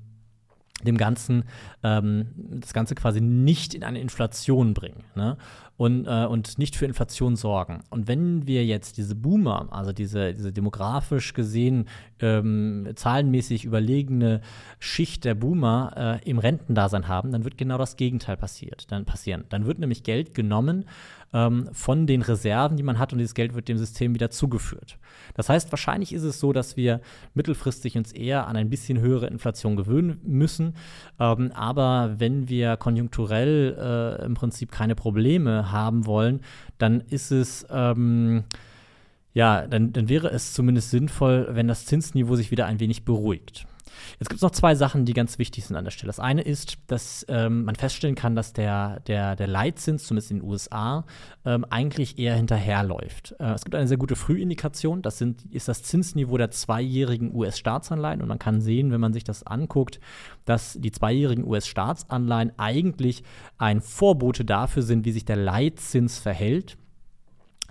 dem 0.85 0.97
Ganzen, 0.97 1.45
ähm, 1.83 2.29
das 2.37 2.73
Ganze 2.73 2.95
quasi 2.95 3.21
nicht 3.21 3.75
in 3.75 3.83
eine 3.83 4.01
Inflation 4.01 4.75
bringen 4.75 5.05
ne? 5.15 5.37
Und, 5.77 6.07
äh, 6.07 6.25
und 6.25 6.59
nicht 6.59 6.77
für 6.77 6.87
Inflation 6.87 7.37
sorgen. 7.37 7.83
Und 7.91 8.09
wenn 8.09 8.47
wir 8.47 8.65
jetzt 8.65 8.97
diese 8.97 9.15
Boomer, 9.15 9.69
also 9.71 9.93
diese, 9.93 10.33
diese 10.33 10.53
demografisch 10.53 11.35
gesehen 11.35 11.89
ähm, 12.21 12.89
zahlenmäßig 12.95 13.65
überlegene 13.65 14.41
Schicht 14.79 15.25
der 15.25 15.35
Boomer 15.35 16.21
äh, 16.25 16.29
im 16.31 16.39
Rentendasein 16.39 17.09
haben, 17.09 17.33
dann 17.33 17.45
wird 17.45 17.59
genau 17.59 17.79
das 17.79 17.97
Gegenteil 17.97 18.37
passiert, 18.37 18.91
dann 18.91 19.05
passieren. 19.05 19.45
Dann 19.51 19.67
wird 19.67 19.79
nämlich 19.79 20.03
Geld 20.03 20.35
genommen 20.35 20.87
ähm, 21.33 21.69
von 21.73 22.07
den 22.07 22.23
Reserven, 22.23 22.77
die 22.77 22.83
man 22.83 22.99
hat, 22.99 23.13
und 23.13 23.19
dieses 23.19 23.35
Geld 23.35 23.55
wird 23.55 23.69
dem 23.69 23.77
System 23.77 24.15
wieder 24.15 24.31
zugeführt. 24.31 24.99
Das 25.35 25.49
heißt, 25.49 25.71
wahrscheinlich 25.73 26.13
ist 26.13 26.23
es 26.23 26.41
so, 26.41 26.53
dass 26.53 26.77
wir 26.77 27.01
mittelfristig 27.35 27.97
uns 27.99 28.13
eher 28.13 28.47
an 28.47 28.57
ein 28.57 28.71
bisschen 28.71 29.01
höhere 29.01 29.27
Inflation 29.27 29.77
gewöhnen 29.77 30.21
müssen. 30.25 30.75
Ähm, 31.19 31.53
aber 31.53 32.15
wenn 32.19 32.49
wir 32.49 32.77
konjunkturell 32.77 34.19
äh, 34.21 34.25
im 34.25 34.35
Prinzip 34.35 34.71
keine 34.71 34.95
Probleme 34.95 35.66
haben 35.73 36.07
wollen, 36.07 36.41
dann 36.79 37.01
ist 37.01 37.31
es 37.31 37.67
ähm, 37.71 38.45
ja, 39.37 39.67
dann, 39.67 39.93
dann 39.93 40.09
wäre 40.09 40.31
es 40.31 40.55
zumindest 40.55 40.91
sinnvoll, 40.91 41.49
wenn 41.51 41.69
das 41.69 41.85
Zinsniveau 41.85 42.37
sich 42.37 42.51
wieder 42.51 42.65
ein 42.65 42.81
wenig 42.81 43.05
beruhigt. 43.05 43.67
Jetzt 44.19 44.29
gibt 44.29 44.37
es 44.39 44.43
noch 44.43 44.51
zwei 44.51 44.75
Sachen, 44.75 45.05
die 45.05 45.13
ganz 45.13 45.39
wichtig 45.39 45.65
sind 45.67 45.77
an 45.77 45.85
der 45.85 45.91
Stelle. 45.91 46.09
Das 46.09 46.21
eine 46.21 46.43
ist, 46.43 46.79
dass 46.87 47.25
ähm, 47.29 47.65
man 47.65 47.75
feststellen 47.75 48.15
kann, 48.15 48.35
dass 48.35 48.53
der, 48.53 49.01
der, 49.01 49.37
der 49.37 49.47
Leitzins, 49.47 50.05
zumindest 50.05 50.31
in 50.31 50.39
den 50.41 50.49
USA, 50.49 51.05
ähm, 51.45 51.65
eigentlich 51.71 52.19
eher 52.19 52.35
hinterherläuft. 52.35 53.35
Äh, 53.39 53.53
es 53.53 53.65
gibt 53.65 53.75
eine 53.75 53.89
sehr 53.89 53.97
gute 53.97 54.17
Frühindikation, 54.17 55.03
das 55.03 55.19
sind, 55.19 55.45
ist 55.53 55.69
das 55.69 55.83
Zinsniveau 55.83 56.37
der 56.37 56.51
zweijährigen 56.51 57.35
US-Staatsanleihen 57.35 58.23
und 58.23 58.29
man 58.29 58.39
kann 58.39 58.61
sehen, 58.61 58.91
wenn 58.91 59.01
man 59.01 59.13
sich 59.13 59.25
das 59.25 59.43
anguckt, 59.45 60.01
dass 60.45 60.75
die 60.75 60.93
zweijährigen 60.93 61.45
US-Staatsanleihen 61.45 62.53
eigentlich 62.57 63.23
ein 63.59 63.81
Vorbote 63.81 64.45
dafür 64.45 64.83
sind, 64.83 65.05
wie 65.05 65.13
sich 65.13 65.25
der 65.25 65.37
Leitzins 65.37 66.19
verhält. 66.19 66.77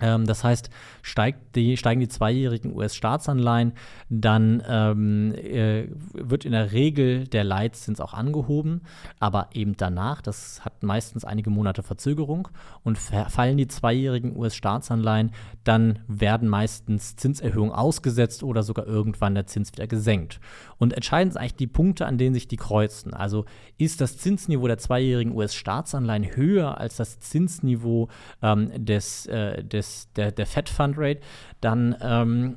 Ähm, 0.00 0.26
das 0.26 0.44
heißt, 0.44 0.70
steigt 1.02 1.56
die, 1.56 1.76
steigen 1.76 2.00
die 2.00 2.08
zweijährigen 2.08 2.74
US-Staatsanleihen, 2.74 3.72
dann 4.08 4.62
ähm, 4.68 5.34
äh, 5.34 5.88
wird 6.12 6.44
in 6.44 6.52
der 6.52 6.72
Regel 6.72 7.26
der 7.26 7.44
Leitzins 7.44 8.00
auch 8.00 8.14
angehoben, 8.14 8.82
aber 9.20 9.48
eben 9.52 9.76
danach, 9.76 10.20
das 10.20 10.64
hat 10.64 10.82
meistens 10.82 11.24
einige 11.24 11.50
Monate 11.50 11.82
Verzögerung 11.82 12.48
und 12.82 12.98
fallen 12.98 13.56
die 13.56 13.68
zweijährigen 13.68 14.36
US-Staatsanleihen, 14.36 15.32
dann 15.64 16.00
werden 16.08 16.48
meistens 16.48 17.16
Zinserhöhungen 17.16 17.72
ausgesetzt 17.72 18.42
oder 18.42 18.62
sogar 18.62 18.86
irgendwann 18.86 19.34
der 19.34 19.46
Zins 19.46 19.72
wieder 19.72 19.86
gesenkt. 19.86 20.40
Und 20.78 20.92
entscheidend 20.92 21.32
sind 21.32 21.40
eigentlich 21.40 21.56
die 21.56 21.66
Punkte, 21.66 22.06
an 22.06 22.18
denen 22.18 22.34
sich 22.34 22.48
die 22.48 22.56
kreuzen. 22.56 23.14
Also 23.14 23.44
ist 23.78 24.00
das 24.00 24.18
Zinsniveau 24.18 24.66
der 24.66 24.78
zweijährigen 24.78 25.34
US-Staatsanleihen 25.34 26.36
höher 26.36 26.78
als 26.78 26.96
das 26.96 27.20
Zinsniveau 27.20 28.08
ähm, 28.42 28.70
des, 28.84 29.26
äh, 29.26 29.64
des 29.64 30.12
der, 30.16 30.32
der 30.32 30.46
Fed 30.46 30.68
Fund 30.68 30.96
Rate, 30.98 31.20
dann 31.60 31.96
ähm, 32.00 32.56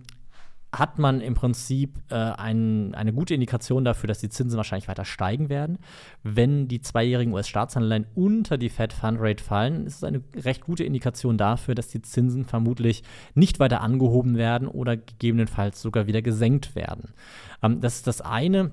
hat 0.72 1.00
man 1.00 1.20
im 1.20 1.34
Prinzip 1.34 1.98
äh, 2.10 2.16
ein, 2.16 2.94
eine 2.94 3.12
gute 3.12 3.34
Indikation 3.34 3.84
dafür, 3.84 4.08
dass 4.08 4.20
die 4.20 4.30
Zinsen 4.30 4.58
wahrscheinlich 4.58 4.88
weiter 4.88 5.06
steigen 5.06 5.50
werden. 5.50 5.80
Wenn 6.22 6.68
die 6.68 6.82
zweijährigen 6.82 7.34
US-Staatsanleihen 7.34 8.06
unter 8.14 8.58
die 8.58 8.70
Fed 8.70 8.94
Fund 8.94 9.18
Rate 9.20 9.44
fallen, 9.44 9.88
ist 9.88 9.98
es 9.98 10.04
eine 10.04 10.22
recht 10.36 10.66
gute 10.66 10.84
Indikation 10.84 11.38
dafür, 11.38 11.74
dass 11.74 11.88
die 11.88 12.04
Zinsen 12.04 12.46
vermutlich 12.46 13.04
nicht 13.34 13.60
weiter 13.60 13.82
angehoben 13.82 14.38
werden 14.38 14.68
oder 14.68 14.96
gegebenenfalls 14.96 15.82
sogar 15.82 16.06
wieder 16.06 16.22
gesenkt 16.22 16.76
werden. 16.76 17.14
Ähm, 17.64 17.82
das 17.82 17.96
ist 17.96 18.08
das 18.08 18.22
eine, 18.22 18.72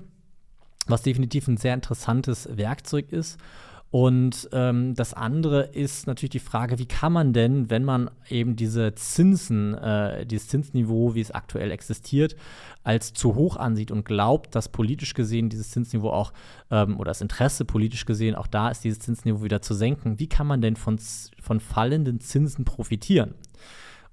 was 0.85 1.01
definitiv 1.01 1.47
ein 1.47 1.57
sehr 1.57 1.73
interessantes 1.73 2.47
Werkzeug 2.55 3.11
ist. 3.11 3.39
Und 3.89 4.49
ähm, 4.51 4.95
das 4.95 5.13
andere 5.13 5.61
ist 5.61 6.07
natürlich 6.07 6.31
die 6.31 6.39
Frage, 6.39 6.77
wie 6.77 6.87
kann 6.87 7.13
man 7.13 7.31
denn, 7.31 7.69
wenn 7.69 7.85
man 7.85 8.09
eben 8.29 8.57
diese 8.57 8.93
Zinsen, 8.95 9.75
äh, 9.75 10.25
dieses 10.25 10.49
Zinsniveau, 10.49 11.15
wie 11.15 11.21
es 11.21 11.31
aktuell 11.31 11.71
existiert, 11.71 12.35
als 12.83 13.13
zu 13.13 13.35
hoch 13.35 13.55
ansieht 13.55 13.91
und 13.91 14.03
glaubt, 14.03 14.55
dass 14.55 14.69
politisch 14.69 15.13
gesehen 15.13 15.47
dieses 15.47 15.71
Zinsniveau 15.71 16.09
auch 16.09 16.33
ähm, 16.69 16.99
oder 16.99 17.11
das 17.11 17.21
Interesse 17.21 17.63
politisch 17.63 18.05
gesehen 18.05 18.35
auch 18.35 18.47
da 18.47 18.69
ist, 18.69 18.83
dieses 18.83 18.99
Zinsniveau 18.99 19.43
wieder 19.43 19.61
zu 19.61 19.73
senken, 19.73 20.19
wie 20.19 20.27
kann 20.27 20.47
man 20.47 20.61
denn 20.61 20.75
von, 20.75 20.99
von 21.41 21.61
fallenden 21.61 22.19
Zinsen 22.19 22.65
profitieren? 22.65 23.35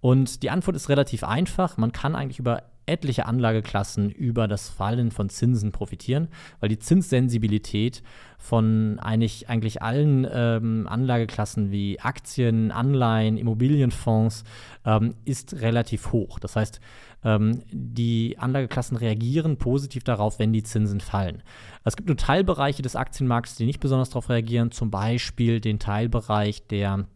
Und 0.04 0.42
die 0.42 0.50
Antwort 0.50 0.76
ist 0.76 0.90
relativ 0.90 1.24
einfach. 1.24 1.78
Man 1.78 1.90
kann 1.90 2.14
eigentlich 2.14 2.38
über 2.38 2.64
etliche 2.84 3.24
Anlageklassen 3.24 4.10
über 4.10 4.48
das 4.48 4.68
Fallen 4.68 5.10
von 5.10 5.30
Zinsen 5.30 5.72
profitieren, 5.72 6.28
weil 6.60 6.68
die 6.68 6.78
Zinssensibilität 6.78 8.02
von 8.36 8.98
eigentlich, 9.00 9.48
eigentlich 9.48 9.80
allen 9.80 10.28
ähm, 10.30 10.86
Anlageklassen 10.90 11.70
wie 11.70 12.00
Aktien, 12.00 12.70
Anleihen, 12.70 13.38
Immobilienfonds 13.38 14.44
ähm, 14.84 15.14
ist 15.24 15.62
relativ 15.62 16.12
hoch. 16.12 16.38
Das 16.38 16.54
heißt, 16.54 16.80
ähm, 17.24 17.62
die 17.72 18.36
Anlageklassen 18.38 18.98
reagieren 18.98 19.56
positiv 19.56 20.04
darauf, 20.04 20.38
wenn 20.38 20.52
die 20.52 20.64
Zinsen 20.64 21.00
fallen. 21.00 21.42
Es 21.82 21.96
gibt 21.96 22.10
nur 22.10 22.18
Teilbereiche 22.18 22.82
des 22.82 22.94
Aktienmarkts, 22.94 23.56
die 23.56 23.64
nicht 23.64 23.80
besonders 23.80 24.10
darauf 24.10 24.28
reagieren, 24.28 24.70
zum 24.70 24.90
Beispiel 24.90 25.62
den 25.62 25.78
Teilbereich 25.78 26.66
der 26.66 27.06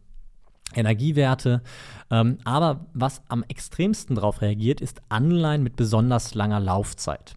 Energiewerte. 0.75 1.61
Ähm, 2.11 2.37
aber 2.43 2.85
was 2.93 3.21
am 3.27 3.43
extremsten 3.47 4.15
darauf 4.15 4.41
reagiert, 4.41 4.81
ist 4.81 5.01
Anleihen 5.09 5.63
mit 5.63 5.75
besonders 5.75 6.35
langer 6.35 6.59
Laufzeit. 6.59 7.35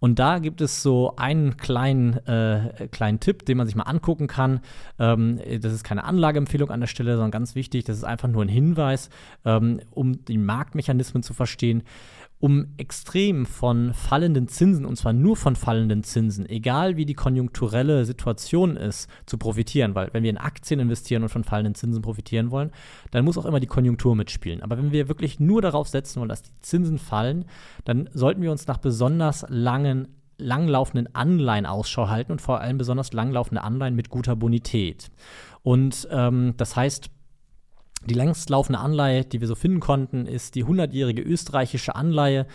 Und 0.00 0.18
da 0.18 0.38
gibt 0.38 0.62
es 0.62 0.82
so 0.82 1.14
einen 1.16 1.58
kleinen, 1.58 2.26
äh, 2.26 2.88
kleinen 2.90 3.20
Tipp, 3.20 3.44
den 3.44 3.58
man 3.58 3.66
sich 3.66 3.76
mal 3.76 3.82
angucken 3.84 4.26
kann. 4.26 4.60
Ähm, 4.98 5.38
das 5.60 5.74
ist 5.74 5.84
keine 5.84 6.04
Anlageempfehlung 6.04 6.70
an 6.70 6.80
der 6.80 6.86
Stelle, 6.86 7.12
sondern 7.12 7.30
ganz 7.30 7.54
wichtig, 7.54 7.84
das 7.84 7.98
ist 7.98 8.04
einfach 8.04 8.28
nur 8.28 8.42
ein 8.42 8.48
Hinweis, 8.48 9.10
ähm, 9.44 9.80
um 9.90 10.24
die 10.24 10.38
Marktmechanismen 10.38 11.22
zu 11.22 11.34
verstehen 11.34 11.82
um 12.40 12.68
extrem 12.78 13.44
von 13.44 13.92
fallenden 13.92 14.48
Zinsen, 14.48 14.86
und 14.86 14.96
zwar 14.96 15.12
nur 15.12 15.36
von 15.36 15.56
fallenden 15.56 16.02
Zinsen, 16.02 16.48
egal 16.48 16.96
wie 16.96 17.04
die 17.04 17.14
konjunkturelle 17.14 18.06
Situation 18.06 18.76
ist, 18.76 19.10
zu 19.26 19.36
profitieren. 19.36 19.94
Weil 19.94 20.08
wenn 20.12 20.22
wir 20.22 20.30
in 20.30 20.38
Aktien 20.38 20.80
investieren 20.80 21.22
und 21.22 21.28
von 21.28 21.44
fallenden 21.44 21.74
Zinsen 21.74 22.00
profitieren 22.00 22.50
wollen, 22.50 22.70
dann 23.10 23.26
muss 23.26 23.36
auch 23.36 23.44
immer 23.44 23.60
die 23.60 23.66
Konjunktur 23.66 24.16
mitspielen. 24.16 24.62
Aber 24.62 24.78
wenn 24.78 24.90
wir 24.90 25.08
wirklich 25.08 25.38
nur 25.38 25.60
darauf 25.60 25.88
setzen 25.88 26.20
wollen, 26.20 26.30
dass 26.30 26.42
die 26.42 26.58
Zinsen 26.60 26.98
fallen, 26.98 27.44
dann 27.84 28.08
sollten 28.14 28.40
wir 28.40 28.50
uns 28.50 28.66
nach 28.66 28.78
besonders 28.78 29.44
langen 29.48 30.08
langlaufenden 30.38 31.14
Anleihen 31.14 31.66
Ausschau 31.66 32.08
halten 32.08 32.32
und 32.32 32.40
vor 32.40 32.62
allem 32.62 32.78
besonders 32.78 33.12
langlaufende 33.12 33.62
Anleihen 33.62 33.94
mit 33.94 34.08
guter 34.08 34.36
Bonität. 34.36 35.10
Und 35.62 36.08
ähm, 36.10 36.54
das 36.56 36.76
heißt, 36.76 37.10
die 38.06 38.14
längstlaufende 38.14 38.78
Anleihe, 38.78 39.24
die 39.24 39.40
wir 39.40 39.48
so 39.48 39.54
finden 39.54 39.80
konnten, 39.80 40.26
ist 40.26 40.54
die 40.54 40.64
100-jährige 40.64 41.22
österreichische 41.22 41.94
Anleihe 41.94 42.46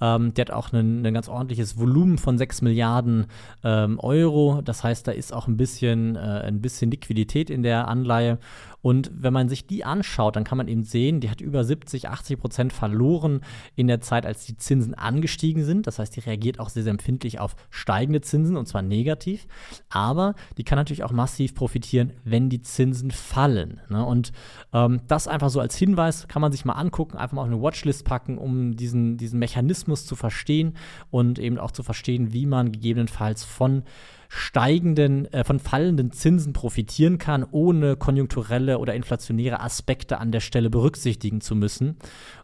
ähm, 0.00 0.34
der 0.34 0.46
hat 0.46 0.50
auch 0.50 0.72
ein, 0.72 1.02
ganz 1.14 1.28
ordentliches 1.28 1.78
Volumen 1.78 2.18
von 2.18 2.38
6 2.38 2.62
Milliarden 2.62 3.26
ähm, 3.62 3.98
Euro. 4.00 4.60
Das 4.62 4.84
heißt, 4.84 5.06
da 5.06 5.12
ist 5.12 5.32
auch 5.32 5.46
ein 5.46 5.56
bisschen, 5.56 6.16
äh, 6.16 6.18
ein 6.18 6.60
bisschen 6.60 6.90
Liquidität 6.90 7.50
in 7.50 7.62
der 7.62 7.88
Anleihe. 7.88 8.38
Und 8.82 9.10
wenn 9.14 9.32
man 9.32 9.48
sich 9.48 9.66
die 9.66 9.82
anschaut, 9.82 10.36
dann 10.36 10.44
kann 10.44 10.58
man 10.58 10.68
eben 10.68 10.84
sehen, 10.84 11.20
die 11.20 11.30
hat 11.30 11.40
über 11.40 11.64
70, 11.64 12.10
80 12.10 12.38
Prozent 12.38 12.72
verloren 12.72 13.40
in 13.76 13.86
der 13.86 14.02
Zeit, 14.02 14.26
als 14.26 14.44
die 14.44 14.58
Zinsen 14.58 14.92
angestiegen 14.92 15.64
sind. 15.64 15.86
Das 15.86 15.98
heißt, 15.98 16.14
die 16.14 16.20
reagiert 16.20 16.60
auch 16.60 16.68
sehr, 16.68 16.82
sehr 16.82 16.90
empfindlich 16.90 17.40
auf 17.40 17.56
steigende 17.70 18.20
Zinsen 18.20 18.58
und 18.58 18.66
zwar 18.66 18.82
negativ. 18.82 19.46
Aber 19.88 20.34
die 20.58 20.64
kann 20.64 20.76
natürlich 20.76 21.02
auch 21.02 21.12
massiv 21.12 21.54
profitieren, 21.54 22.12
wenn 22.24 22.50
die 22.50 22.60
Zinsen 22.60 23.10
fallen. 23.10 23.80
Ne? 23.88 24.04
Und 24.04 24.32
ähm, 24.74 25.00
das 25.08 25.28
einfach 25.28 25.48
so 25.48 25.60
als 25.60 25.76
Hinweis 25.76 26.28
kann 26.28 26.42
man 26.42 26.52
sich 26.52 26.66
mal 26.66 26.74
angucken, 26.74 27.16
einfach 27.16 27.36
mal 27.36 27.42
auf 27.42 27.48
eine 27.48 27.62
Watchlist 27.62 28.04
packen, 28.04 28.36
um 28.36 28.76
diesen, 28.76 29.16
diesen 29.16 29.38
Mechanismus 29.38 29.83
Mechanismus 29.84 30.06
zu 30.06 30.16
verstehen 30.16 30.76
und 31.10 31.38
eben 31.38 31.58
auch 31.58 31.70
zu 31.70 31.82
verstehen, 31.82 32.32
wie 32.32 32.46
man 32.46 32.72
gegebenenfalls 32.72 33.44
von 33.44 33.82
steigenden, 34.28 35.32
äh, 35.32 35.44
von 35.44 35.60
fallenden 35.60 36.10
Zinsen 36.10 36.52
profitieren 36.52 37.18
kann, 37.18 37.46
ohne 37.50 37.96
konjunkturelle 37.96 38.78
oder 38.78 38.94
inflationäre 38.94 39.60
Aspekte 39.60 40.18
an 40.18 40.32
der 40.32 40.40
Stelle 40.40 40.70
berücksichtigen 40.70 41.40
zu 41.40 41.54
müssen. 41.54 41.96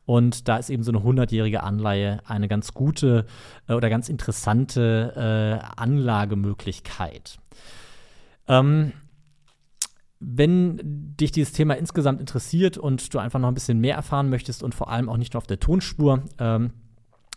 Und 0.04 0.48
da 0.48 0.58
ist 0.58 0.70
eben 0.70 0.84
so 0.84 0.92
eine 0.92 1.00
100-jährige 1.00 1.62
Anleihe 1.62 2.20
eine 2.26 2.48
ganz 2.48 2.74
gute 2.74 3.26
äh, 3.68 3.74
oder 3.74 3.90
ganz 3.90 4.08
interessante 4.08 5.12
äh, 5.16 5.80
Anlagemöglichkeit. 5.80 7.38
Ähm, 8.46 8.92
wenn 10.20 10.78
dich 11.16 11.32
dieses 11.32 11.52
Thema 11.52 11.74
insgesamt 11.78 12.20
interessiert 12.20 12.76
und 12.76 13.12
du 13.14 13.18
einfach 13.18 13.40
noch 13.40 13.48
ein 13.48 13.54
bisschen 13.54 13.80
mehr 13.80 13.96
erfahren 13.96 14.28
möchtest 14.28 14.62
und 14.62 14.74
vor 14.74 14.90
allem 14.90 15.08
auch 15.08 15.16
nicht 15.16 15.32
nur 15.32 15.38
auf 15.38 15.46
der 15.46 15.60
Tonspur, 15.60 16.24
ähm, 16.38 16.72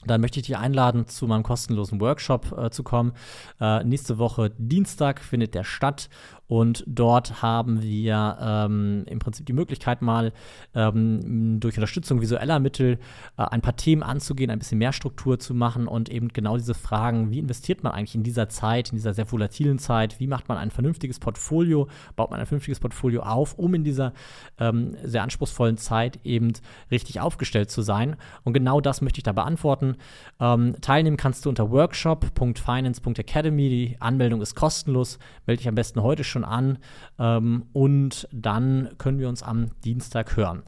dann 0.05 0.21
möchte 0.21 0.39
ich 0.39 0.47
dich 0.47 0.57
einladen, 0.57 1.07
zu 1.07 1.27
meinem 1.27 1.43
kostenlosen 1.43 1.99
Workshop 1.99 2.57
äh, 2.57 2.69
zu 2.69 2.83
kommen. 2.83 3.13
Äh, 3.59 3.83
nächste 3.83 4.17
Woche 4.17 4.51
Dienstag 4.57 5.21
findet 5.21 5.55
der 5.55 5.63
statt 5.63 6.09
und 6.47 6.83
dort 6.85 7.41
haben 7.41 7.81
wir 7.81 8.37
ähm, 8.39 9.05
im 9.07 9.19
Prinzip 9.19 9.45
die 9.45 9.53
Möglichkeit, 9.53 10.01
mal 10.01 10.33
ähm, 10.75 11.59
durch 11.59 11.77
Unterstützung 11.77 12.21
visueller 12.21 12.59
Mittel 12.59 12.99
äh, 13.37 13.43
ein 13.43 13.61
paar 13.61 13.75
Themen 13.75 14.03
anzugehen, 14.03 14.51
ein 14.51 14.59
bisschen 14.59 14.77
mehr 14.77 14.91
Struktur 14.93 15.39
zu 15.39 15.55
machen 15.55 15.87
und 15.87 16.09
eben 16.09 16.27
genau 16.27 16.57
diese 16.57 16.73
Fragen, 16.73 17.31
wie 17.31 17.39
investiert 17.39 17.81
man 17.81 17.93
eigentlich 17.93 18.15
in 18.15 18.23
dieser 18.23 18.49
Zeit, 18.49 18.89
in 18.89 18.97
dieser 18.97 19.13
sehr 19.13 19.31
volatilen 19.31 19.79
Zeit, 19.79 20.19
wie 20.19 20.27
macht 20.27 20.49
man 20.49 20.57
ein 20.57 20.69
vernünftiges 20.69 21.17
Portfolio, 21.17 21.87
baut 22.15 22.29
man 22.29 22.39
ein 22.39 22.45
vernünftiges 22.45 22.79
Portfolio 22.79 23.23
auf, 23.23 23.57
um 23.57 23.73
in 23.73 23.83
dieser 23.83 24.13
ähm, 24.59 24.95
sehr 25.03 25.23
anspruchsvollen 25.23 25.77
Zeit 25.77 26.19
eben 26.23 26.51
richtig 26.91 27.21
aufgestellt 27.21 27.71
zu 27.71 27.81
sein. 27.81 28.17
Und 28.43 28.53
genau 28.53 28.81
das 28.81 29.01
möchte 29.01 29.19
ich 29.19 29.23
da 29.23 29.31
beantworten. 29.31 29.92
Ähm, 30.39 30.75
teilnehmen 30.81 31.17
kannst 31.17 31.45
du 31.45 31.49
unter 31.49 31.71
workshop.finance.academy. 31.71 33.69
Die 33.69 33.97
Anmeldung 33.99 34.41
ist 34.41 34.55
kostenlos. 34.55 35.19
Melde 35.45 35.59
dich 35.59 35.67
am 35.67 35.75
besten 35.75 36.01
heute 36.01 36.23
schon 36.23 36.43
an 36.43 36.77
ähm, 37.19 37.65
und 37.73 38.27
dann 38.31 38.89
können 38.97 39.19
wir 39.19 39.29
uns 39.29 39.43
am 39.43 39.71
Dienstag 39.83 40.35
hören. 40.37 40.63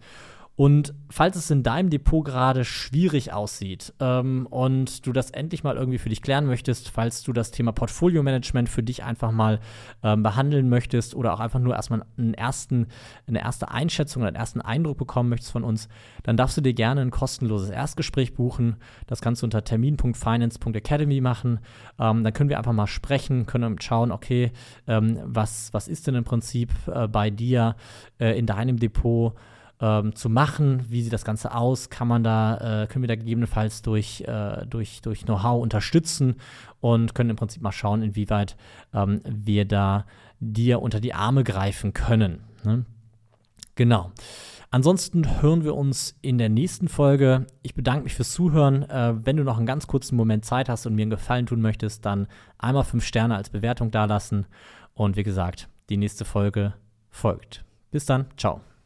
Und 0.58 0.94
falls 1.10 1.36
es 1.36 1.52
in 1.52 1.64
deinem 1.64 1.90
Depot 1.90 2.24
gerade 2.24 2.64
schwierig 2.64 3.34
aussieht 3.34 3.94
ähm, 4.00 4.48
und 4.50 5.06
du 5.06 5.12
das 5.12 5.32
endlich 5.32 5.66
mal 5.66 5.76
irgendwie 5.76 5.98
für 5.98 6.08
dich 6.08 6.22
klären 6.22 6.46
möchtest, 6.46 6.90
falls 6.90 7.24
du 7.24 7.34
das 7.34 7.52
Thema 7.52 7.74
Portfolio-Management 7.74 8.70
für 8.70 8.82
dich 8.82 9.04
einfach 9.04 9.32
mal 9.32 9.60
ähm, 10.02 10.24
behandeln 10.24 10.70
möchtest 10.70 11.14
oder 11.14 11.34
auch 11.34 11.42
einfach 11.42 11.60
nur 11.60 11.76
erstmal 11.76 12.06
einen 12.18 12.34
ersten, 12.34 12.88
eine 13.28 13.42
erste 13.42 13.70
Einschätzung 13.70 14.22
oder 14.22 14.30
einen 14.30 14.38
ersten 14.38 14.62
Eindruck 14.62 14.98
bekommen 14.98 15.28
möchtest 15.28 15.52
von 15.52 15.66
uns, 15.66 15.90
dann 16.24 16.38
darfst 16.38 16.56
du 16.56 16.62
dir 16.62 16.74
gerne 16.74 17.02
ein 17.02 17.12
kostenloses 17.12 17.70
Erstgespräch 17.70 18.34
buchen. 18.34 18.78
Das 19.08 19.20
kannst 19.20 19.42
du 19.42 19.48
unter 19.48 19.66
termin.finance.academy 19.66 21.20
machen. 21.20 21.60
Ähm, 22.00 22.24
dann 22.24 22.32
können 22.32 22.50
wir 22.50 22.58
einfach 22.58 22.72
mal 22.72 22.88
sprechen, 22.88 23.46
können 23.46 23.76
schauen, 23.82 24.10
okay, 24.10 24.54
ähm, 24.88 25.20
was, 25.26 25.74
was 25.74 25.90
ist 25.90 26.08
denn 26.08 26.16
im 26.16 26.24
Prinzip 26.24 26.72
äh, 26.88 27.10
bei 27.10 27.30
dir 27.30 27.76
äh, 28.20 28.40
in 28.40 28.46
deinem 28.46 28.78
Depot? 28.78 29.36
Ähm, 29.80 30.16
zu 30.16 30.30
machen. 30.30 30.86
Wie 30.90 31.02
sieht 31.02 31.14
das 31.14 31.26
Ganze 31.26 31.54
aus? 31.54 31.90
Kann 31.90 32.08
man 32.08 32.24
da, 32.24 32.84
äh, 32.84 32.88
können 32.88 33.04
wir 33.04 33.08
da 33.08 33.16
gegebenenfalls 33.16 33.82
durch, 33.82 34.22
äh, 34.22 34.66
durch, 34.68 35.02
durch 35.02 35.26
Know-how 35.26 35.62
unterstützen 35.62 36.36
und 36.80 37.16
können 37.16 37.32
im 37.32 37.36
Prinzip 37.36 37.62
mal 37.62 37.72
schauen, 37.72 38.02
inwieweit 38.02 38.56
ähm, 38.94 39.22
wir 39.26 39.66
da 39.66 40.06
dir 40.40 40.82
unter 40.82 41.00
die 41.00 41.14
Arme 41.14 41.44
greifen 41.44 41.94
können. 41.94 42.44
Ne? 42.64 42.86
Genau. 43.76 44.12
Ansonsten 44.72 45.42
hören 45.42 45.64
wir 45.64 45.76
uns 45.76 46.18
in 46.22 46.38
der 46.38 46.50
nächsten 46.50 46.90
Folge. 46.90 47.48
Ich 47.62 47.76
bedanke 47.76 48.04
mich 48.04 48.16
fürs 48.16 48.32
Zuhören. 48.32 48.84
Äh, 48.84 49.14
wenn 49.26 49.38
du 49.38 49.44
noch 49.44 49.58
einen 49.58 49.66
ganz 49.66 49.88
kurzen 49.88 50.16
Moment 50.16 50.44
Zeit 50.44 50.68
hast 50.70 50.86
und 50.86 50.96
mir 50.96 51.04
einen 51.04 51.12
Gefallen 51.12 51.46
tun 51.46 51.62
möchtest, 51.62 52.06
dann 52.06 52.28
einmal 52.58 52.84
fünf 52.84 53.06
Sterne 53.06 53.36
als 53.36 53.50
Bewertung 53.50 53.92
dalassen. 53.92 54.46
Und 54.94 55.16
wie 55.16 55.24
gesagt, 55.24 55.70
die 55.90 55.98
nächste 55.98 56.26
Folge 56.26 56.74
folgt. 57.10 57.64
Bis 57.92 58.06
dann. 58.06 58.26
Ciao. 58.38 58.75